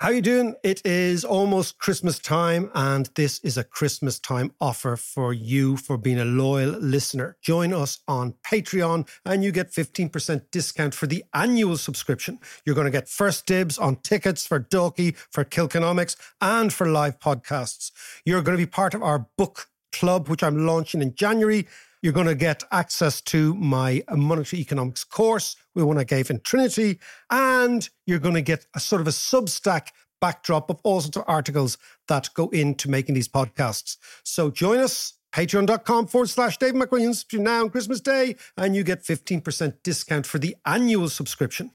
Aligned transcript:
How 0.00 0.10
you 0.10 0.22
doing? 0.22 0.54
It 0.62 0.80
is 0.86 1.24
almost 1.24 1.78
Christmas 1.78 2.20
time 2.20 2.70
and 2.72 3.10
this 3.16 3.40
is 3.40 3.58
a 3.58 3.64
Christmas 3.64 4.20
time 4.20 4.52
offer 4.60 4.94
for 4.94 5.32
you 5.32 5.76
for 5.76 5.98
being 5.98 6.20
a 6.20 6.24
loyal 6.24 6.70
listener. 6.78 7.36
Join 7.42 7.74
us 7.74 7.98
on 8.06 8.34
Patreon 8.48 9.08
and 9.24 9.42
you 9.42 9.50
get 9.50 9.72
15% 9.72 10.52
discount 10.52 10.94
for 10.94 11.08
the 11.08 11.24
annual 11.34 11.76
subscription. 11.76 12.38
You're 12.64 12.76
going 12.76 12.84
to 12.84 12.92
get 12.92 13.08
first 13.08 13.44
dibs 13.44 13.76
on 13.76 13.96
tickets 13.96 14.46
for 14.46 14.60
Dalkey, 14.60 15.16
for 15.32 15.44
Kilkenomics 15.44 16.14
and 16.40 16.72
for 16.72 16.86
live 16.86 17.18
podcasts. 17.18 17.90
You're 18.24 18.42
going 18.42 18.56
to 18.56 18.64
be 18.64 18.70
part 18.70 18.94
of 18.94 19.02
our 19.02 19.26
book 19.36 19.66
club 19.90 20.28
which 20.28 20.44
I'm 20.44 20.64
launching 20.64 21.02
in 21.02 21.16
January. 21.16 21.66
You're 22.02 22.12
going 22.12 22.26
to 22.26 22.34
get 22.34 22.62
access 22.70 23.20
to 23.22 23.54
my 23.54 24.02
monetary 24.10 24.60
economics 24.60 25.02
course, 25.04 25.56
the 25.74 25.86
one 25.86 25.98
I 25.98 26.04
gave 26.04 26.30
in 26.30 26.40
Trinity, 26.40 27.00
and 27.30 27.88
you're 28.06 28.20
going 28.20 28.34
to 28.34 28.42
get 28.42 28.66
a 28.74 28.80
sort 28.80 29.00
of 29.00 29.08
a 29.08 29.10
Substack 29.10 29.88
backdrop 30.20 30.70
of 30.70 30.80
all 30.84 31.00
sorts 31.00 31.16
of 31.16 31.24
articles 31.26 31.78
that 32.06 32.28
go 32.34 32.48
into 32.50 32.88
making 32.88 33.14
these 33.14 33.28
podcasts. 33.28 33.96
So 34.24 34.50
join 34.50 34.78
us, 34.78 35.14
patreon.com 35.32 36.06
forward 36.06 36.28
slash 36.28 36.58
Dave 36.58 36.74
McWilliams 36.74 37.26
between 37.26 37.44
now 37.44 37.62
and 37.62 37.72
Christmas 37.72 38.00
Day, 38.00 38.36
and 38.56 38.76
you 38.76 38.84
get 38.84 39.04
15% 39.04 39.82
discount 39.82 40.26
for 40.26 40.38
the 40.38 40.56
annual 40.64 41.08
subscription. 41.08 41.72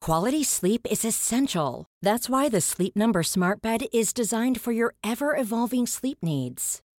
Quality 0.00 0.44
sleep 0.44 0.86
is 0.90 1.02
essential. 1.02 1.86
That's 2.02 2.28
why 2.28 2.50
the 2.50 2.60
Sleep 2.60 2.94
Number 2.94 3.22
Smart 3.22 3.62
Bed 3.62 3.86
is 3.90 4.12
designed 4.12 4.60
for 4.60 4.70
your 4.70 4.94
ever 5.02 5.34
evolving 5.34 5.86
sleep 5.86 6.18
needs. 6.20 6.82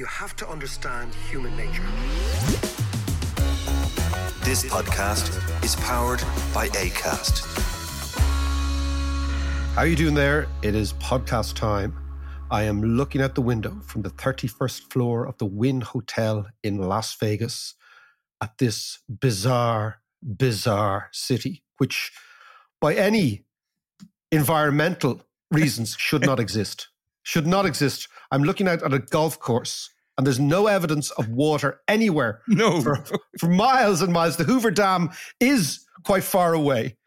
you 0.00 0.06
have 0.06 0.34
to 0.34 0.48
understand 0.48 1.14
human 1.30 1.54
nature. 1.58 1.84
This 4.42 4.64
podcast 4.64 5.28
is 5.62 5.76
powered 5.76 6.20
by 6.54 6.68
ACAST. 6.68 7.44
How 9.74 9.82
are 9.82 9.86
you 9.86 9.96
doing 9.96 10.14
there? 10.14 10.48
It 10.62 10.74
is 10.74 10.94
podcast 10.94 11.54
time. 11.54 11.94
I 12.50 12.62
am 12.62 12.82
looking 12.82 13.20
out 13.20 13.34
the 13.34 13.42
window 13.42 13.78
from 13.84 14.00
the 14.00 14.08
31st 14.08 14.90
floor 14.90 15.26
of 15.26 15.36
the 15.36 15.44
Wynn 15.44 15.82
Hotel 15.82 16.46
in 16.62 16.78
Las 16.78 17.14
Vegas 17.16 17.74
at 18.40 18.56
this 18.56 19.00
bizarre, 19.06 20.00
bizarre 20.22 21.10
city, 21.12 21.62
which 21.76 22.10
by 22.80 22.94
any 22.94 23.44
environmental 24.32 25.20
reasons 25.50 25.94
should 25.98 26.24
not 26.24 26.40
exist. 26.46 26.88
Should 27.22 27.46
not 27.46 27.66
exist. 27.66 28.08
I'm 28.32 28.44
looking 28.44 28.66
out 28.66 28.82
at 28.82 28.94
a 28.94 28.98
golf 28.98 29.38
course 29.38 29.90
and 30.20 30.26
there's 30.26 30.38
no 30.38 30.66
evidence 30.66 31.10
of 31.12 31.26
water 31.30 31.80
anywhere 31.88 32.42
No. 32.48 32.82
for, 32.82 33.02
for 33.38 33.48
miles 33.48 34.02
and 34.02 34.12
miles. 34.12 34.36
The 34.36 34.44
Hoover 34.44 34.70
Dam 34.70 35.08
is 35.40 35.86
quite 36.04 36.24
far 36.24 36.52
away. 36.52 36.98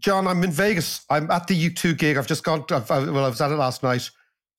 John, 0.00 0.26
I'm 0.26 0.42
in 0.42 0.50
Vegas. 0.50 1.04
I'm 1.08 1.30
at 1.30 1.46
the 1.46 1.70
U2 1.70 1.96
gig. 1.96 2.16
I've 2.16 2.26
just 2.26 2.42
gone, 2.42 2.64
I've, 2.72 2.90
I, 2.90 2.98
well, 2.98 3.24
I 3.24 3.28
was 3.28 3.40
at 3.40 3.52
it 3.52 3.56
last 3.56 3.84
night. 3.84 4.10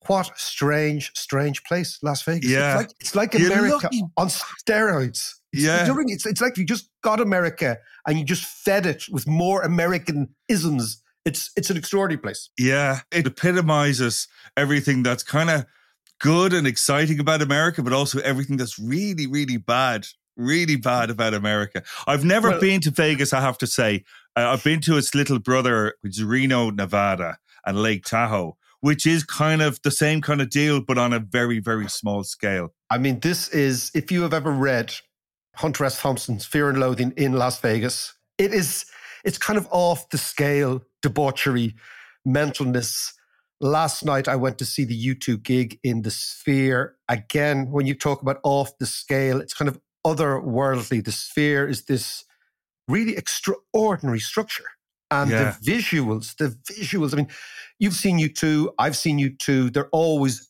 What 0.06 0.30
strange, 0.36 1.12
strange 1.14 1.62
place, 1.64 1.98
Las 2.02 2.22
Vegas. 2.22 2.50
Yeah. 2.50 2.80
It's 2.80 2.80
like, 2.80 2.90
it's 3.00 3.14
like 3.14 3.34
America 3.34 3.90
on 4.16 4.28
steroids. 4.28 5.34
It's, 5.52 5.62
Yeah. 5.62 5.82
you 5.82 5.88
know 5.88 5.92
what 5.94 6.00
I 6.00 6.04
mean? 6.04 6.14
it's, 6.14 6.24
it's 6.24 6.40
like 6.40 6.56
you 6.56 6.64
just 6.64 6.88
got 7.02 7.20
America 7.20 7.76
and 8.06 8.18
you 8.18 8.24
just 8.24 8.44
fed 8.46 8.86
it 8.86 9.04
with 9.10 9.26
more 9.28 9.60
American 9.60 10.34
isms. 10.48 11.02
It's, 11.26 11.50
it's 11.54 11.68
an 11.68 11.76
extraordinary 11.76 12.18
place. 12.22 12.48
Yeah, 12.58 13.00
it 13.12 13.26
epitomizes 13.26 14.26
everything 14.56 15.02
that's 15.02 15.22
kind 15.22 15.50
of 15.50 15.66
good 16.20 16.52
and 16.52 16.66
exciting 16.66 17.20
about 17.20 17.42
America, 17.42 17.82
but 17.82 17.92
also 17.92 18.18
everything 18.20 18.56
that's 18.56 18.78
really, 18.78 19.26
really 19.26 19.56
bad, 19.56 20.06
really 20.36 20.76
bad 20.76 21.10
about 21.10 21.34
America. 21.34 21.82
I've 22.06 22.24
never 22.24 22.50
Well- 22.50 22.60
been 22.60 22.80
to 22.82 22.90
Vegas, 22.90 23.32
I 23.32 23.40
have 23.40 23.58
to 23.58 23.66
say. 23.66 24.04
Uh, 24.36 24.50
I've 24.52 24.64
been 24.64 24.80
to 24.82 24.96
its 24.96 25.14
little 25.14 25.38
brother, 25.38 25.94
which 26.00 26.18
is 26.18 26.24
Reno, 26.24 26.70
Nevada, 26.70 27.38
and 27.66 27.82
Lake 27.82 28.04
Tahoe, 28.04 28.56
which 28.80 29.06
is 29.06 29.24
kind 29.24 29.62
of 29.62 29.80
the 29.82 29.90
same 29.90 30.20
kind 30.20 30.40
of 30.40 30.50
deal, 30.50 30.80
but 30.80 30.98
on 30.98 31.12
a 31.12 31.18
very, 31.18 31.58
very 31.58 31.88
small 31.88 32.22
scale. 32.24 32.72
I 32.90 32.98
mean, 32.98 33.20
this 33.20 33.48
is, 33.48 33.90
if 33.94 34.10
you 34.12 34.22
have 34.22 34.32
ever 34.32 34.50
read 34.52 34.94
Hunter 35.56 35.84
S. 35.84 36.00
Thompson's 36.00 36.44
Fear 36.44 36.70
and 36.70 36.80
Loathing 36.80 37.12
in 37.16 37.32
Las 37.32 37.60
Vegas, 37.60 38.14
it 38.38 38.54
is, 38.54 38.86
it's 39.24 39.38
kind 39.38 39.58
of 39.58 39.66
off 39.70 40.08
the 40.10 40.18
scale 40.18 40.82
debauchery, 41.02 41.74
mentalness. 42.26 43.12
Last 43.60 44.04
night, 44.04 44.28
I 44.28 44.36
went 44.36 44.58
to 44.58 44.64
see 44.64 44.84
the 44.84 45.14
U2 45.14 45.42
gig 45.42 45.80
in 45.82 46.02
the 46.02 46.10
Sphere. 46.10 46.94
Again, 47.08 47.70
when 47.70 47.86
you 47.86 47.94
talk 47.94 48.22
about 48.22 48.38
off 48.44 48.76
the 48.78 48.86
scale, 48.86 49.40
it's 49.40 49.54
kind 49.54 49.68
of 49.68 49.80
otherworldly. 50.06 51.04
The 51.04 51.10
Sphere 51.12 51.66
is 51.66 51.84
this 51.86 52.24
really 52.86 53.16
extraordinary 53.16 54.20
structure. 54.20 54.64
And 55.10 55.30
Yeah. 55.30 55.56
the 55.60 55.72
visuals, 55.72 56.36
the 56.36 56.56
visuals. 56.72 57.12
I 57.14 57.16
mean, 57.16 57.28
you've 57.78 57.94
seen 57.94 58.18
U2, 58.18 58.72
I've 58.78 58.96
seen 58.96 59.18
U2. 59.18 59.70
They're 59.70 59.88
always 59.90 60.48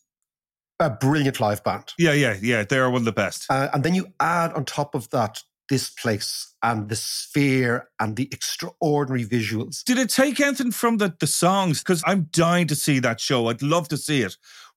a 0.79 0.89
brilliant 0.89 1.39
live 1.39 1.63
band. 1.63 1.93
Yeah, 1.97 2.13
yeah, 2.13 2.37
yeah. 2.41 2.63
They 2.63 2.77
are 2.77 2.89
one 2.89 3.01
of 3.01 3.05
the 3.05 3.11
best. 3.11 3.45
Uh, 3.49 3.69
and 3.73 3.83
then 3.83 3.95
you 3.95 4.07
add 4.19 4.53
on 4.53 4.65
top 4.65 4.95
of 4.95 5.09
that 5.09 5.43
this 5.69 5.89
place 5.89 6.53
and 6.63 6.89
the 6.89 6.95
sphere 6.95 7.89
and 7.99 8.15
the 8.15 8.27
extraordinary 8.31 9.25
visuals. 9.25 9.83
Did 9.83 9.97
it 9.97 10.09
take 10.09 10.39
anything 10.39 10.71
from 10.71 10.97
the, 10.97 11.13
the 11.19 11.27
songs? 11.27 11.79
Because 11.79 12.03
I'm 12.05 12.27
dying 12.31 12.67
to 12.67 12.75
see 12.75 12.99
that 12.99 13.19
show. 13.19 13.47
I'd 13.47 13.61
love 13.61 13.87
to 13.89 13.97
see 13.97 14.21
it. 14.21 14.35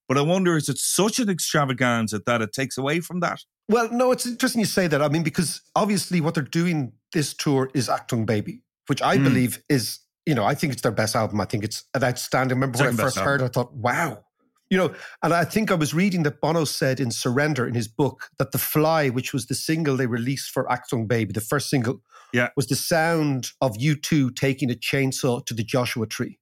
But 0.08 0.18
I 0.18 0.20
wonder, 0.20 0.56
is 0.56 0.68
it 0.68 0.78
such 0.78 1.18
an 1.18 1.30
extravaganza 1.30 2.20
that 2.26 2.42
it 2.42 2.52
takes 2.52 2.76
away 2.76 3.00
from 3.00 3.20
that? 3.20 3.40
Well, 3.68 3.88
no, 3.90 4.12
it's 4.12 4.26
interesting 4.26 4.60
you 4.60 4.66
say 4.66 4.86
that. 4.86 5.00
I 5.00 5.08
mean, 5.08 5.22
because 5.22 5.62
obviously 5.74 6.20
what 6.20 6.34
they're 6.34 6.42
doing 6.42 6.92
this 7.12 7.32
tour 7.32 7.70
is 7.74 7.88
Achtung 7.88 8.26
Baby, 8.26 8.62
which 8.88 9.00
I 9.00 9.16
Mm. 9.16 9.24
believe 9.24 9.62
is, 9.68 10.00
you 10.26 10.34
know, 10.34 10.44
I 10.44 10.54
think 10.54 10.72
it's 10.72 10.82
their 10.82 10.92
best 10.92 11.16
album. 11.16 11.40
I 11.40 11.46
think 11.46 11.64
it's 11.64 11.84
an 11.94 12.04
outstanding. 12.04 12.56
Remember 12.56 12.78
when 12.78 12.88
I 12.88 12.90
Second 12.90 13.04
first 13.04 13.18
heard 13.18 13.42
I 13.42 13.48
thought, 13.48 13.72
wow. 13.74 14.24
You 14.72 14.78
know, 14.78 14.94
and 15.22 15.34
I 15.34 15.44
think 15.44 15.70
I 15.70 15.74
was 15.74 15.92
reading 15.92 16.22
that 16.22 16.40
Bono 16.40 16.64
said 16.64 16.98
in 16.98 17.10
Surrender 17.10 17.66
in 17.68 17.74
his 17.74 17.86
book 17.86 18.30
that 18.38 18.52
The 18.52 18.58
Fly, 18.58 19.10
which 19.10 19.34
was 19.34 19.44
the 19.44 19.54
single 19.54 19.98
they 19.98 20.06
released 20.06 20.50
for 20.50 20.64
Achtung 20.64 21.06
Baby, 21.06 21.34
the 21.34 21.42
first 21.42 21.68
single, 21.68 22.00
Yeah. 22.32 22.48
was 22.56 22.68
the 22.68 22.74
sound 22.74 23.50
of 23.60 23.76
U2 23.76 24.34
taking 24.34 24.70
a 24.70 24.74
chainsaw 24.74 25.44
to 25.44 25.52
the 25.52 25.62
Joshua 25.62 26.06
tree, 26.06 26.38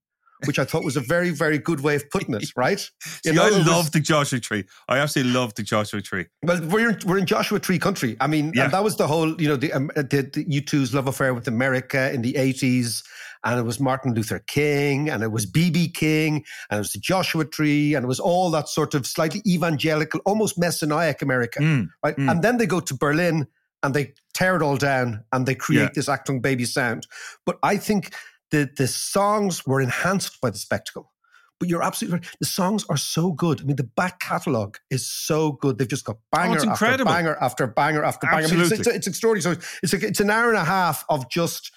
which 0.46 0.58
I 0.58 0.64
thought 0.64 0.84
was 0.84 0.96
a 0.96 1.00
very, 1.00 1.30
very 1.30 1.58
good 1.58 1.80
way 1.80 1.94
of 1.96 2.08
putting 2.10 2.34
it, 2.34 2.50
right? 2.56 2.80
See, 3.02 3.30
In 3.30 3.38
I 3.38 3.48
love 3.50 3.92
the 3.92 4.00
Joshua 4.00 4.40
Tree. 4.40 4.64
I 4.88 4.98
absolutely 4.98 5.32
love 5.32 5.54
the 5.54 5.62
Joshua 5.62 6.00
Tree. 6.02 6.26
Well, 6.42 6.60
we're 6.66 6.90
in, 6.90 6.98
we're 7.06 7.18
in 7.18 7.26
Joshua 7.26 7.60
Tree 7.60 7.78
country. 7.78 8.16
I 8.20 8.26
mean, 8.26 8.52
Yeah. 8.54 8.64
and 8.64 8.72
that 8.72 8.84
was 8.84 8.96
the 8.96 9.06
whole, 9.06 9.40
you 9.40 9.48
know, 9.48 9.56
the, 9.56 9.72
um, 9.72 9.90
the, 9.94 10.30
the 10.32 10.44
U2's 10.60 10.94
love 10.94 11.06
affair 11.06 11.34
with 11.34 11.48
America 11.48 12.12
in 12.12 12.22
the 12.22 12.32
80s. 12.34 13.02
And 13.42 13.58
it 13.58 13.62
was 13.62 13.80
Martin 13.80 14.12
Luther 14.12 14.40
King 14.46 15.08
and 15.08 15.22
it 15.22 15.32
was 15.32 15.46
BB 15.50 15.94
King 15.94 16.44
and 16.70 16.76
it 16.76 16.80
was 16.80 16.92
the 16.92 16.98
Joshua 16.98 17.46
Tree 17.46 17.94
and 17.94 18.04
it 18.04 18.06
was 18.06 18.20
all 18.20 18.50
that 18.50 18.68
sort 18.68 18.92
of 18.94 19.06
slightly 19.06 19.40
evangelical, 19.46 20.20
almost 20.26 20.58
messianic 20.58 21.22
America. 21.22 21.58
Mm, 21.60 21.88
right? 22.04 22.16
mm. 22.16 22.30
And 22.30 22.42
then 22.42 22.58
they 22.58 22.66
go 22.66 22.80
to 22.80 22.94
Berlin 22.94 23.46
and 23.82 23.94
they 23.94 24.12
tear 24.34 24.56
it 24.56 24.62
all 24.62 24.76
down 24.76 25.24
and 25.32 25.46
they 25.46 25.54
create 25.54 25.80
Yeah. 25.84 25.88
this 25.94 26.06
Achtung 26.06 26.42
Baby 26.42 26.66
sound. 26.66 27.06
But 27.46 27.58
I 27.62 27.78
think 27.78 28.12
the, 28.50 28.70
the 28.76 28.86
songs 28.86 29.66
were 29.66 29.80
enhanced 29.80 30.40
by 30.40 30.50
the 30.50 30.58
spectacle. 30.58 31.12
But 31.58 31.68
you're 31.68 31.82
absolutely 31.82 32.20
right. 32.20 32.36
The 32.40 32.46
songs 32.46 32.86
are 32.88 32.96
so 32.96 33.32
good. 33.32 33.60
I 33.60 33.64
mean, 33.64 33.76
the 33.76 33.84
back 33.84 34.18
catalogue 34.18 34.78
is 34.90 35.06
so 35.06 35.52
good. 35.52 35.76
They've 35.76 35.86
just 35.86 36.06
got 36.06 36.16
oh, 36.16 36.36
banger 36.36 36.56
it's 36.56 36.64
after 36.64 37.04
banger 37.04 37.36
after 37.38 37.66
banger 37.66 38.02
after 38.02 38.26
banger. 38.26 38.46
I 38.46 38.50
mean, 38.50 38.60
it's, 38.60 38.72
Absolutely. 38.72 38.78
it's, 38.78 38.96
it's 38.96 39.06
extraordinary. 39.06 39.56
So 39.56 39.60
it's, 39.82 39.92
a, 39.92 40.06
it's 40.06 40.20
an 40.20 40.30
hour 40.30 40.48
and 40.48 40.56
a 40.56 40.64
half 40.64 41.04
of 41.10 41.28
just, 41.30 41.70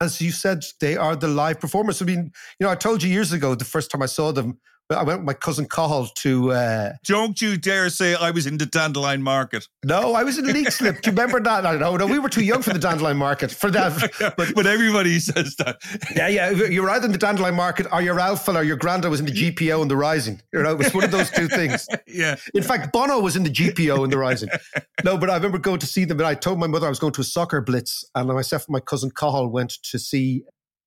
as 0.00 0.20
you 0.20 0.32
said, 0.32 0.64
they 0.80 0.96
are 0.96 1.14
the 1.14 1.28
live 1.28 1.60
performers. 1.60 2.02
I 2.02 2.06
mean, 2.06 2.32
you 2.58 2.66
know, 2.66 2.70
I 2.70 2.74
told 2.74 3.04
you 3.04 3.08
years 3.08 3.32
ago, 3.32 3.54
the 3.54 3.64
first 3.64 3.92
time 3.92 4.02
I 4.02 4.06
saw 4.06 4.32
them, 4.32 4.58
I 4.90 5.02
went 5.04 5.20
with 5.20 5.26
my 5.26 5.34
cousin 5.34 5.66
Cahill 5.68 6.06
to, 6.16 6.52
uh, 6.52 6.92
Don't 7.04 7.40
you 7.40 7.56
dare 7.56 7.88
say 7.90 8.14
I 8.14 8.30
was 8.32 8.46
in 8.46 8.58
the 8.58 8.66
Dandelion 8.66 9.22
Market. 9.22 9.68
no, 9.84 10.14
I 10.14 10.24
was 10.24 10.36
in 10.38 10.44
Leixlip. 10.46 11.00
Do 11.02 11.10
you 11.10 11.16
remember 11.16 11.40
that? 11.40 11.64
I 11.64 11.76
know. 11.76 11.96
No, 11.96 12.06
we 12.06 12.18
were 12.18 12.28
too 12.28 12.42
young 12.44 12.62
for 12.62 12.72
the 12.72 12.78
Dandelion 12.78 13.16
Market 13.16 13.52
for 13.52 13.70
that. 13.70 14.10
But, 14.36 14.54
but 14.54 14.66
everybody 14.66 15.18
says 15.20 15.56
that. 15.56 15.76
Yeah, 16.16 16.28
yeah. 16.28 16.50
You 16.50 16.82
were 16.82 16.90
either 16.90 17.06
in 17.06 17.12
the 17.12 17.18
Dandelion 17.18 17.54
Market 17.54 17.86
or 17.92 18.02
your 18.02 18.18
Alpha 18.18 18.52
or 18.54 18.62
your 18.62 18.76
Granda 18.76 19.08
was 19.10 19.20
in 19.20 19.26
the 19.26 19.32
GPO 19.32 19.80
and 19.82 19.90
the 19.90 19.96
Rising. 19.96 20.40
You 20.52 20.62
know, 20.62 20.72
it 20.72 20.78
was 20.78 20.94
one 20.94 21.04
of 21.04 21.10
those 21.10 21.30
two 21.30 21.48
things. 21.48 21.86
yeah. 22.06 22.36
In 22.54 22.62
fact, 22.62 22.92
Bono 22.92 23.20
was 23.20 23.36
in 23.36 23.42
the 23.44 23.50
GPO 23.50 24.02
and 24.04 24.12
the 24.12 24.18
Rising. 24.18 24.48
No, 25.04 25.16
but 25.18 25.30
I 25.30 25.34
remember 25.36 25.58
going 25.58 25.78
to 25.80 25.86
see 25.86 26.04
them, 26.04 26.18
and 26.18 26.26
I 26.26 26.34
told 26.34 26.58
my 26.58 26.66
mother 26.66 26.86
I 26.86 26.90
was 26.90 26.98
going 26.98 27.12
to 27.14 27.20
a 27.20 27.24
soccer 27.24 27.60
blitz, 27.60 28.04
and 28.14 28.28
myself 28.28 28.66
and 28.66 28.72
my 28.72 28.80
cousin 28.80 29.10
Cahill 29.10 29.48
went 29.48 29.70
to 29.90 29.98
see 29.98 30.42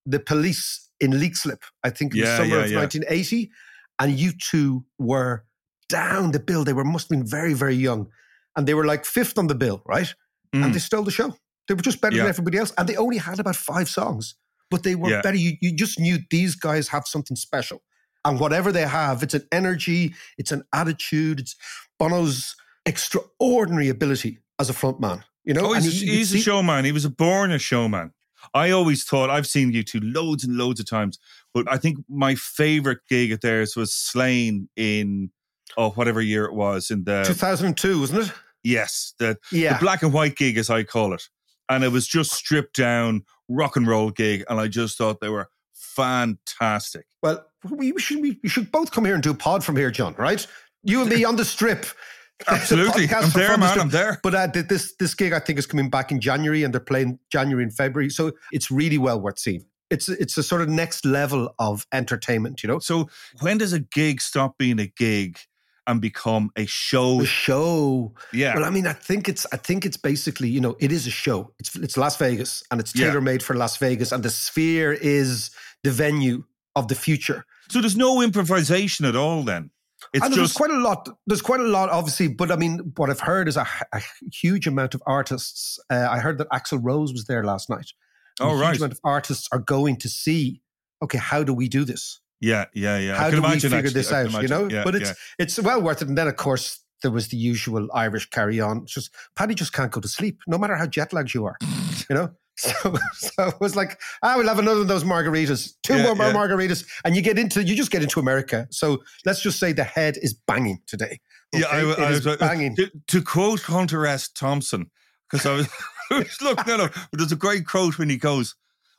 the 0.05 0.19
police 0.19 0.89
in 0.99 1.11
Leixlip, 1.11 1.61
I 1.83 1.89
think 1.89 2.13
in 2.13 2.19
Yeah, 2.19 2.25
the 2.25 2.37
summer 2.37 2.57
yeah, 2.57 2.63
of 2.65 2.71
yeah. 2.71 2.77
1980. 2.79 3.51
And 3.99 4.17
U2 4.17 4.83
were 4.99 5.45
down 5.89 6.31
the 6.31 6.39
bill. 6.39 6.63
They 6.63 6.73
were 6.73 6.83
must 6.83 7.09
have 7.09 7.17
been 7.19 7.27
very, 7.27 7.53
very 7.53 7.75
young. 7.75 8.07
And 8.55 8.67
they 8.67 8.73
were 8.73 8.85
like 8.85 9.05
fifth 9.05 9.37
on 9.37 9.47
the 9.47 9.55
bill, 9.55 9.81
right? 9.85 10.13
Mm. 10.53 10.65
And 10.65 10.75
they 10.75 10.79
stole 10.79 11.03
the 11.03 11.11
show. 11.11 11.35
They 11.67 11.73
were 11.73 11.81
just 11.81 12.01
better 12.01 12.17
than 12.17 12.27
everybody 12.27 12.57
else. 12.57 12.73
And 12.77 12.87
they 12.89 12.95
only 12.97 13.17
had 13.17 13.39
about 13.39 13.55
five 13.55 13.87
songs, 13.87 14.35
but 14.69 14.83
they 14.83 14.95
were 14.95 15.09
Yeah. 15.09 15.21
better. 15.21 15.37
You, 15.37 15.53
you 15.61 15.75
just 15.75 15.99
knew 15.99 16.17
these 16.29 16.55
guys 16.55 16.87
have 16.89 17.07
something 17.07 17.35
special. 17.37 17.81
And 18.25 18.39
whatever 18.39 18.71
they 18.71 18.85
have, 18.87 19.21
it's 19.23 19.33
an 19.33 19.45
energy, 19.51 20.13
it's 20.37 20.51
an 20.51 20.63
attitude, 20.73 21.39
it's 21.41 21.55
Bono's 21.99 22.55
extraordinary 22.85 23.89
ability 23.89 24.39
as 24.59 24.69
a 24.69 24.73
front 24.73 24.99
man. 24.99 25.23
You 25.43 25.53
know, 25.53 25.65
Oh, 25.71 25.73
he's, 25.73 26.01
you- 26.01 26.11
he's 26.13 26.33
a 26.33 26.37
showman. 26.39 26.85
He 26.85 26.91
was 26.91 27.07
born 27.07 27.51
a 27.51 27.59
showman. 27.59 28.11
I 28.53 28.71
always 28.71 29.03
thought 29.03 29.29
I've 29.29 29.47
seen 29.47 29.71
U2 29.73 30.13
loads 30.13 30.43
and 30.43 30.57
loads 30.57 30.79
of 30.79 30.85
times, 30.85 31.17
but 31.53 31.71
I 31.71 31.77
think 31.77 31.99
my 32.09 32.35
favorite 32.35 32.99
gig 33.09 33.31
at 33.31 33.41
theirs 33.41 33.75
was 33.75 33.93
Slane 33.93 34.69
in 34.75 35.31
oh 35.77 35.91
whatever 35.91 36.21
year 36.21 36.45
it 36.45 36.53
was 36.53 36.91
in 36.91 37.03
the 37.03 37.23
2002, 37.25 37.99
wasn't 37.99 38.27
it? 38.27 38.33
yes 38.63 39.13
the 39.19 39.37
Yeah. 39.51 39.73
the 39.73 39.79
black 39.79 40.03
and 40.03 40.13
white 40.13 40.35
gig 40.35 40.57
as 40.57 40.69
I 40.69 40.83
call 40.83 41.13
it, 41.13 41.23
and 41.69 41.83
it 41.83 41.89
was 41.91 42.07
just 42.07 42.31
stripped 42.31 42.75
down 42.75 43.23
rock 43.49 43.75
and 43.75 43.87
roll 43.87 44.09
gig, 44.11 44.43
and 44.49 44.59
I 44.59 44.67
just 44.67 44.97
thought 44.97 45.19
they 45.19 45.29
were 45.29 45.49
fantastic. 45.73 47.05
Well, 47.21 47.45
we 47.69 47.93
should 47.99 48.21
we, 48.21 48.39
we 48.43 48.49
should 48.49 48.71
both 48.71 48.91
come 48.91 49.05
here 49.05 49.13
and 49.13 49.23
do 49.23 49.31
a 49.31 49.35
pod 49.35 49.63
from 49.63 49.75
here, 49.75 49.91
John. 49.91 50.15
Right? 50.17 50.45
You 50.83 51.01
and 51.01 51.09
me 51.09 51.23
on 51.23 51.35
the 51.35 51.45
strip. 51.45 51.85
Absolutely, 52.47 53.07
Podcast 53.07 53.23
I'm 53.23 53.29
there, 53.31 53.57
man. 53.57 53.69
strip. 53.69 53.83
I'm 53.85 53.89
there. 53.91 54.19
But 54.23 54.35
uh, 54.35 54.47
this 54.47 54.95
this 54.99 55.13
gig, 55.13 55.33
I 55.33 55.39
think, 55.39 55.59
is 55.59 55.65
coming 55.65 55.89
back 55.89 56.11
in 56.11 56.19
January, 56.19 56.63
and 56.63 56.73
they're 56.73 56.81
playing 56.81 57.19
January 57.31 57.63
and 57.63 57.73
February, 57.73 58.09
so 58.09 58.31
it's 58.51 58.69
really 58.71 58.97
well 58.97 59.21
worth 59.21 59.39
seeing. 59.39 59.65
It's 59.89 60.09
it's 60.09 60.37
a 60.37 60.43
sort 60.43 60.61
of 60.61 60.69
next 60.69 61.05
level 61.05 61.53
of 61.59 61.85
entertainment, 61.91 62.63
you 62.63 62.67
know. 62.67 62.79
So 62.79 63.09
when 63.41 63.57
does 63.57 63.73
a 63.73 63.79
gig 63.79 64.21
stop 64.21 64.57
being 64.57 64.79
a 64.79 64.87
gig 64.87 65.37
and 65.85 66.01
become 66.01 66.49
a 66.55 66.65
show? 66.65 67.19
The 67.19 67.25
show. 67.25 68.13
Yeah, 68.31 68.55
Well, 68.55 68.65
I 68.65 68.69
mean, 68.69 68.87
I 68.87 68.93
think 68.93 69.27
it's 69.29 69.45
I 69.51 69.57
think 69.57 69.85
it's 69.85 69.97
basically 69.97 70.49
you 70.49 70.61
know 70.61 70.75
it 70.79 70.91
is 70.91 71.05
a 71.07 71.11
show. 71.11 71.53
It's 71.59 71.75
it's 71.75 71.97
Las 71.97 72.17
Vegas, 72.17 72.63
and 72.71 72.79
it's 72.79 72.91
tailor 72.93 73.21
made 73.21 73.43
for 73.43 73.55
Las 73.55 73.77
Vegas, 73.77 74.11
and 74.11 74.23
the 74.23 74.29
Sphere 74.29 74.93
is 74.93 75.51
the 75.83 75.91
venue 75.91 76.43
of 76.75 76.87
the 76.87 76.95
future. 76.95 77.45
so 77.69 77.79
there's 77.81 77.97
no 77.97 78.21
improvisation 78.21 79.05
at 79.05 79.15
all. 79.15 79.43
Then 79.43 79.69
it's 80.13 80.25
and 80.25 80.33
there's 80.33 80.47
just 80.47 80.55
quite 80.57 80.71
a 80.71 80.77
lot. 80.79 81.07
There's 81.27 81.41
quite 81.41 81.59
a 81.59 81.63
lot, 81.67 81.89
obviously. 81.89 82.29
But 82.29 82.51
I 82.51 82.55
mean, 82.55 82.93
what 82.97 83.09
I've 83.09 83.19
heard 83.19 83.47
is 83.47 83.57
a, 83.57 83.67
a 83.93 84.01
huge 84.31 84.65
amount 84.67 84.95
of 84.95 85.03
artists. 85.05 85.79
Uh, 85.89 86.07
I 86.09 86.19
heard 86.19 86.37
that 86.39 86.49
Axl 86.49 86.79
Rose 86.81 87.13
was 87.13 87.25
there 87.25 87.43
last 87.43 87.69
night. 87.69 87.91
And 88.39 88.49
Oh, 88.49 88.53
a 88.53 88.59
right. 88.59 88.77
amount 88.77 88.91
of 88.93 88.99
artists 89.03 89.47
are 89.51 89.59
going 89.59 89.97
to 89.97 90.09
see. 90.09 90.61
Okay, 91.01 91.17
how 91.17 91.43
do 91.43 91.53
we 91.53 91.67
do 91.67 91.83
this? 91.85 92.19
yeah, 92.41 92.65
yeah, 92.73 92.97
yeah. 92.97 93.13
I 93.13 93.17
how 93.17 93.29
can 93.29 93.41
do 93.41 93.47
we 93.47 93.59
figure 93.59 93.77
actually. 93.77 93.93
this 93.93 94.11
out? 94.11 94.41
You 94.41 94.47
know. 94.47 94.67
Yeah, 94.69 94.83
but 94.83 94.95
it's 94.95 95.09
yeah. 95.09 95.15
it's 95.39 95.59
well 95.59 95.81
worth 95.81 96.01
it. 96.01 96.07
And 96.07 96.17
then, 96.17 96.27
of 96.27 96.35
course, 96.35 96.79
there 97.01 97.11
was 97.11 97.27
the 97.29 97.37
usual 97.37 97.87
Irish 97.93 98.29
carry 98.29 98.59
on. 98.59 98.83
It's 98.83 98.93
just 98.93 99.13
Paddy 99.35 99.53
just 99.55 99.73
can't 99.73 99.91
go 99.91 100.01
to 100.01 100.07
sleep, 100.07 100.39
no 100.47 100.57
matter 100.57 100.75
how 100.75 100.85
jet 100.87 101.13
lagged 101.13 101.33
you 101.33 101.45
are. 101.45 101.57
you 102.09 102.15
know. 102.15 102.31
So, 102.55 102.71
so 103.13 103.47
it 103.47 103.55
was 103.59 103.75
like, 103.75 103.99
ah, 104.21 104.33
I 104.33 104.37
will 104.37 104.47
have 104.47 104.59
another 104.59 104.81
of 104.81 104.87
those 104.87 105.03
margaritas, 105.03 105.73
two 105.83 105.95
Yeah, 105.95 106.13
more 106.13 106.27
yeah. 106.27 106.33
margaritas, 106.33 106.85
and 107.03 107.15
you 107.15 107.21
get 107.21 107.39
into, 107.39 107.63
you 107.63 107.75
just 107.75 107.89
get 107.91 108.03
into 108.03 108.19
America. 108.19 108.67
So 108.71 109.03
let's 109.25 109.41
just 109.41 109.59
say 109.59 109.73
the 109.73 109.83
head 109.83 110.17
is 110.21 110.33
banging 110.33 110.79
today. 110.85 111.19
Yeah, 111.51 111.65
I, 111.71 111.81
Okay? 111.81 112.03
I 112.03 112.09
is 112.11 112.25
was 112.25 112.35
uh, 112.35 112.37
banging. 112.37 112.75
To, 112.75 112.91
to 113.07 113.21
quote 113.23 113.61
Hunter 113.63 114.05
S. 114.05 114.27
Thompson, 114.29 114.91
because 115.29 115.45
I 115.47 115.53
was, 115.53 115.67
Was 116.09 116.41
looking 116.41 116.77
but 116.77 116.93
there's 117.13 117.31
a 117.31 117.37
great 117.37 117.65
quote 117.65 117.97
when 117.97 118.09
he 118.09 118.17
goes, 118.17 118.55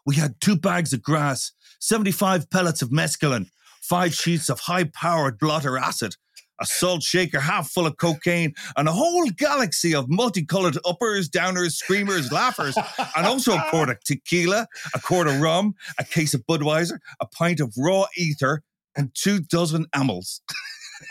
"We 0.07 0.17
had 0.17 0.41
two 0.41 0.57
bags 0.57 0.93
of 0.93 1.03
grass, 1.03 1.53
seventy-five 1.81 2.51
pellets 2.51 2.83
of 2.83 2.91
mescaline, 2.91 3.51
five 3.83 4.15
sheets 4.15 4.49
of 4.49 4.61
high-powered 4.61 5.39
blotter 5.39 5.79
acid." 5.79 6.17
A 6.61 6.67
salt 6.67 7.03
shaker 7.03 7.41
half 7.41 7.69
full 7.69 7.85
of 7.85 7.97
cocaine, 7.97 8.55
and 8.77 8.89
a 8.89 8.93
whole 8.93 9.29
galaxy 9.31 9.93
of 9.93 10.09
multicolored 10.09 10.79
uppers, 10.85 11.29
downers, 11.29 11.73
screamers, 11.73 12.31
laughers, 12.31 12.77
and 13.17 13.27
also 13.27 13.57
a 13.57 13.67
quart 13.71 13.91
of 13.91 13.99
tequila, 14.05 14.69
a 14.95 15.01
quart 15.01 15.27
of 15.27 15.41
rum, 15.41 15.75
a 15.99 16.05
case 16.05 16.33
of 16.33 16.47
Budweiser, 16.47 16.99
a 17.21 17.27
pint 17.27 17.59
of 17.59 17.75
raw 17.77 18.05
ether, 18.17 18.63
and 18.95 19.13
two 19.15 19.41
dozen 19.41 19.87
amyls. 19.93 20.43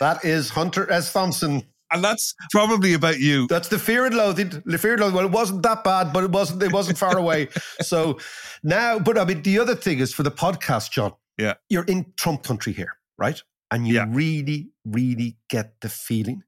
That 0.00 0.24
is 0.24 0.48
Hunter 0.48 0.90
S. 0.90 1.12
Thompson. 1.12 1.62
And 1.94 2.02
that's 2.04 2.34
probably 2.50 2.92
about 2.94 3.20
you. 3.20 3.46
That's 3.46 3.68
the 3.68 3.78
fear 3.78 4.04
and 4.04 4.14
loathing. 4.14 4.62
The 4.66 4.78
fear 4.78 4.92
and 4.94 5.00
loathing. 5.00 5.14
Well, 5.16 5.24
it 5.26 5.30
wasn't 5.30 5.62
that 5.62 5.84
bad, 5.84 6.12
but 6.12 6.24
it 6.24 6.30
wasn't. 6.30 6.62
It 6.62 6.72
wasn't 6.72 6.98
far 6.98 7.16
away. 7.16 7.48
So 7.82 8.18
now, 8.62 8.98
but 8.98 9.16
I 9.16 9.24
mean, 9.24 9.42
the 9.42 9.58
other 9.60 9.74
thing 9.76 10.00
is 10.00 10.12
for 10.12 10.22
the 10.24 10.30
podcast, 10.30 10.90
John. 10.90 11.12
Yeah. 11.38 11.54
you're 11.68 11.84
in 11.84 12.12
Trump 12.16 12.42
country 12.44 12.72
here, 12.72 12.92
right? 13.18 13.40
And 13.70 13.88
you 13.88 13.94
Yeah. 13.94 14.06
really, 14.08 14.70
really 14.84 15.36
get 15.48 15.80
the 15.80 15.88
feeling. 15.88 16.42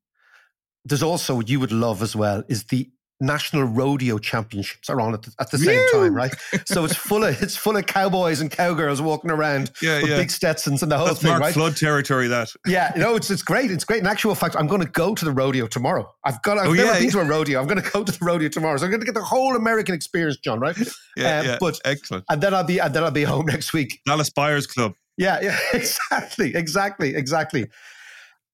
There's 0.84 1.02
also 1.02 1.34
what 1.36 1.48
you 1.48 1.58
would 1.60 1.72
love 1.72 2.02
as 2.02 2.14
well 2.14 2.44
is 2.48 2.64
the 2.64 2.90
national 3.20 3.64
rodeo 3.64 4.18
championships 4.18 4.90
are 4.90 5.00
on 5.00 5.14
at 5.14 5.22
the, 5.22 5.32
at 5.40 5.50
the 5.50 5.56
same 5.58 5.80
time, 5.90 6.14
right? 6.14 6.34
So 6.66 6.84
it's 6.84 6.94
full 6.96 7.24
of 7.24 7.42
it's 7.42 7.56
full 7.56 7.76
of 7.76 7.86
cowboys 7.86 8.40
and 8.42 8.50
cowgirls 8.50 9.00
walking 9.00 9.30
around 9.30 9.70
Yeah, 9.80 10.02
with 10.02 10.10
yeah. 10.10 10.16
big 10.18 10.30
Stetsons 10.30 10.82
and 10.82 10.92
the 10.92 10.98
whole 10.98 11.06
That's 11.06 11.20
thing, 11.22 11.30
Mark 11.30 11.40
right? 11.42 11.54
Flood 11.54 11.76
territory, 11.76 12.28
that. 12.28 12.52
Yeah, 12.66 12.92
you 12.94 13.00
know, 13.00 13.16
it's 13.16 13.30
it's 13.30 13.42
great. 13.42 13.70
It's 13.70 13.84
great. 13.84 14.00
In 14.00 14.06
actual 14.06 14.34
fact, 14.34 14.54
I'm 14.58 14.66
going 14.66 14.82
to 14.82 14.88
go 14.90 15.14
to 15.14 15.24
the 15.24 15.32
rodeo 15.32 15.66
tomorrow. 15.66 16.12
I've 16.24 16.42
got. 16.42 16.58
I've 16.58 16.66
Oh, 16.68 16.72
never 16.72 16.92
yeah, 16.92 16.98
been 16.98 17.10
to 17.10 17.20
a 17.20 17.24
rodeo. 17.24 17.60
I'm 17.60 17.66
going 17.66 17.82
to 17.82 17.90
go 17.90 18.04
to 18.04 18.12
the 18.12 18.24
rodeo 18.24 18.48
tomorrow. 18.50 18.76
So 18.76 18.84
I'm 18.84 18.90
going 18.90 19.00
to 19.00 19.06
get 19.06 19.14
the 19.14 19.22
whole 19.24 19.56
American 19.56 19.94
experience, 19.94 20.36
John. 20.36 20.60
Right? 20.60 20.76
Yeah, 21.16 21.38
Um, 21.40 21.46
yeah. 21.46 21.56
But 21.58 21.80
Excellent. 21.86 22.24
and 22.28 22.42
then 22.42 22.52
I'll 22.52 22.64
be 22.64 22.78
and 22.78 22.92
then 22.94 23.02
I'll 23.02 23.10
be 23.10 23.22
home 23.24 23.46
next 23.46 23.72
week. 23.72 24.00
Dallas 24.04 24.28
Buyers 24.28 24.66
Club. 24.66 24.92
Yeah, 25.16 25.38
yeah, 25.40 25.56
exactly, 25.72 26.54
exactly, 26.54 27.14
exactly. 27.14 27.68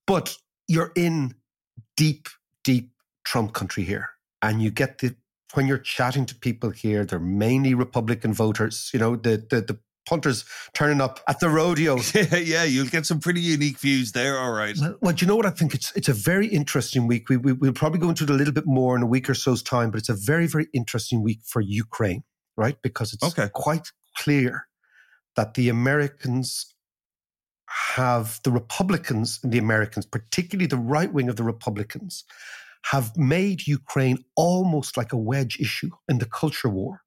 But 0.06 0.36
you're 0.68 0.92
in 0.94 1.34
deep, 1.96 2.28
deep 2.62 2.90
Trump 3.24 3.52
country 3.52 3.82
here, 3.82 4.10
and 4.42 4.62
you 4.62 4.70
get 4.70 4.98
the 4.98 5.14
when 5.54 5.66
you're 5.66 5.78
chatting 5.78 6.24
to 6.26 6.34
people 6.34 6.70
here, 6.70 7.04
they're 7.04 7.18
mainly 7.18 7.74
Republican 7.74 8.32
voters. 8.32 8.90
You 8.92 9.00
know, 9.00 9.16
the 9.16 9.44
the 9.50 9.60
the 9.60 9.78
punters 10.08 10.44
turning 10.74 11.00
up 11.00 11.20
at 11.28 11.38
the 11.40 11.48
rodeo. 11.48 11.98
Yeah, 12.14 12.36
yeah, 12.36 12.64
you'll 12.64 12.88
get 12.88 13.06
some 13.06 13.20
pretty 13.20 13.40
unique 13.40 13.78
views 13.78 14.12
there, 14.12 14.38
all 14.38 14.50
right. 14.52 14.76
Well, 14.80 14.96
well, 15.00 15.12
do 15.14 15.24
you 15.24 15.28
know 15.28 15.36
what 15.36 15.46
I 15.46 15.50
think? 15.50 15.74
It's 15.74 15.92
it's 15.96 16.08
a 16.08 16.12
very 16.14 16.46
interesting 16.48 17.06
week. 17.06 17.28
We, 17.28 17.36
we 17.36 17.52
we'll 17.52 17.72
probably 17.72 18.00
go 18.00 18.08
into 18.08 18.24
it 18.24 18.30
a 18.30 18.34
little 18.34 18.54
bit 18.54 18.66
more 18.66 18.96
in 18.96 19.02
a 19.02 19.06
week 19.06 19.28
or 19.30 19.34
so's 19.34 19.62
time, 19.62 19.90
but 19.90 19.98
it's 19.98 20.08
a 20.08 20.14
very 20.14 20.46
very 20.46 20.68
interesting 20.72 21.22
week 21.22 21.40
for 21.46 21.60
Ukraine, 21.60 22.24
right? 22.56 22.76
Because 22.82 23.12
it's 23.12 23.24
Okay. 23.24 23.48
quite 23.52 23.88
clear 24.16 24.66
that 25.36 25.54
the 25.54 25.68
Americans 25.68 26.74
have 27.68 28.40
the 28.44 28.50
Republicans 28.50 29.40
and 29.42 29.52
the 29.52 29.58
Americans, 29.58 30.04
particularly 30.04 30.66
the 30.66 30.76
right 30.76 31.12
wing 31.12 31.28
of 31.28 31.36
the 31.36 31.42
Republicans, 31.44 32.24
have 32.86 33.16
made 33.16 33.66
Ukraine 33.66 34.24
almost 34.36 34.96
like 34.96 35.12
a 35.12 35.16
wedge 35.16 35.58
issue 35.60 35.90
in 36.08 36.18
the 36.18 36.26
culture 36.26 36.68
war 36.68 37.02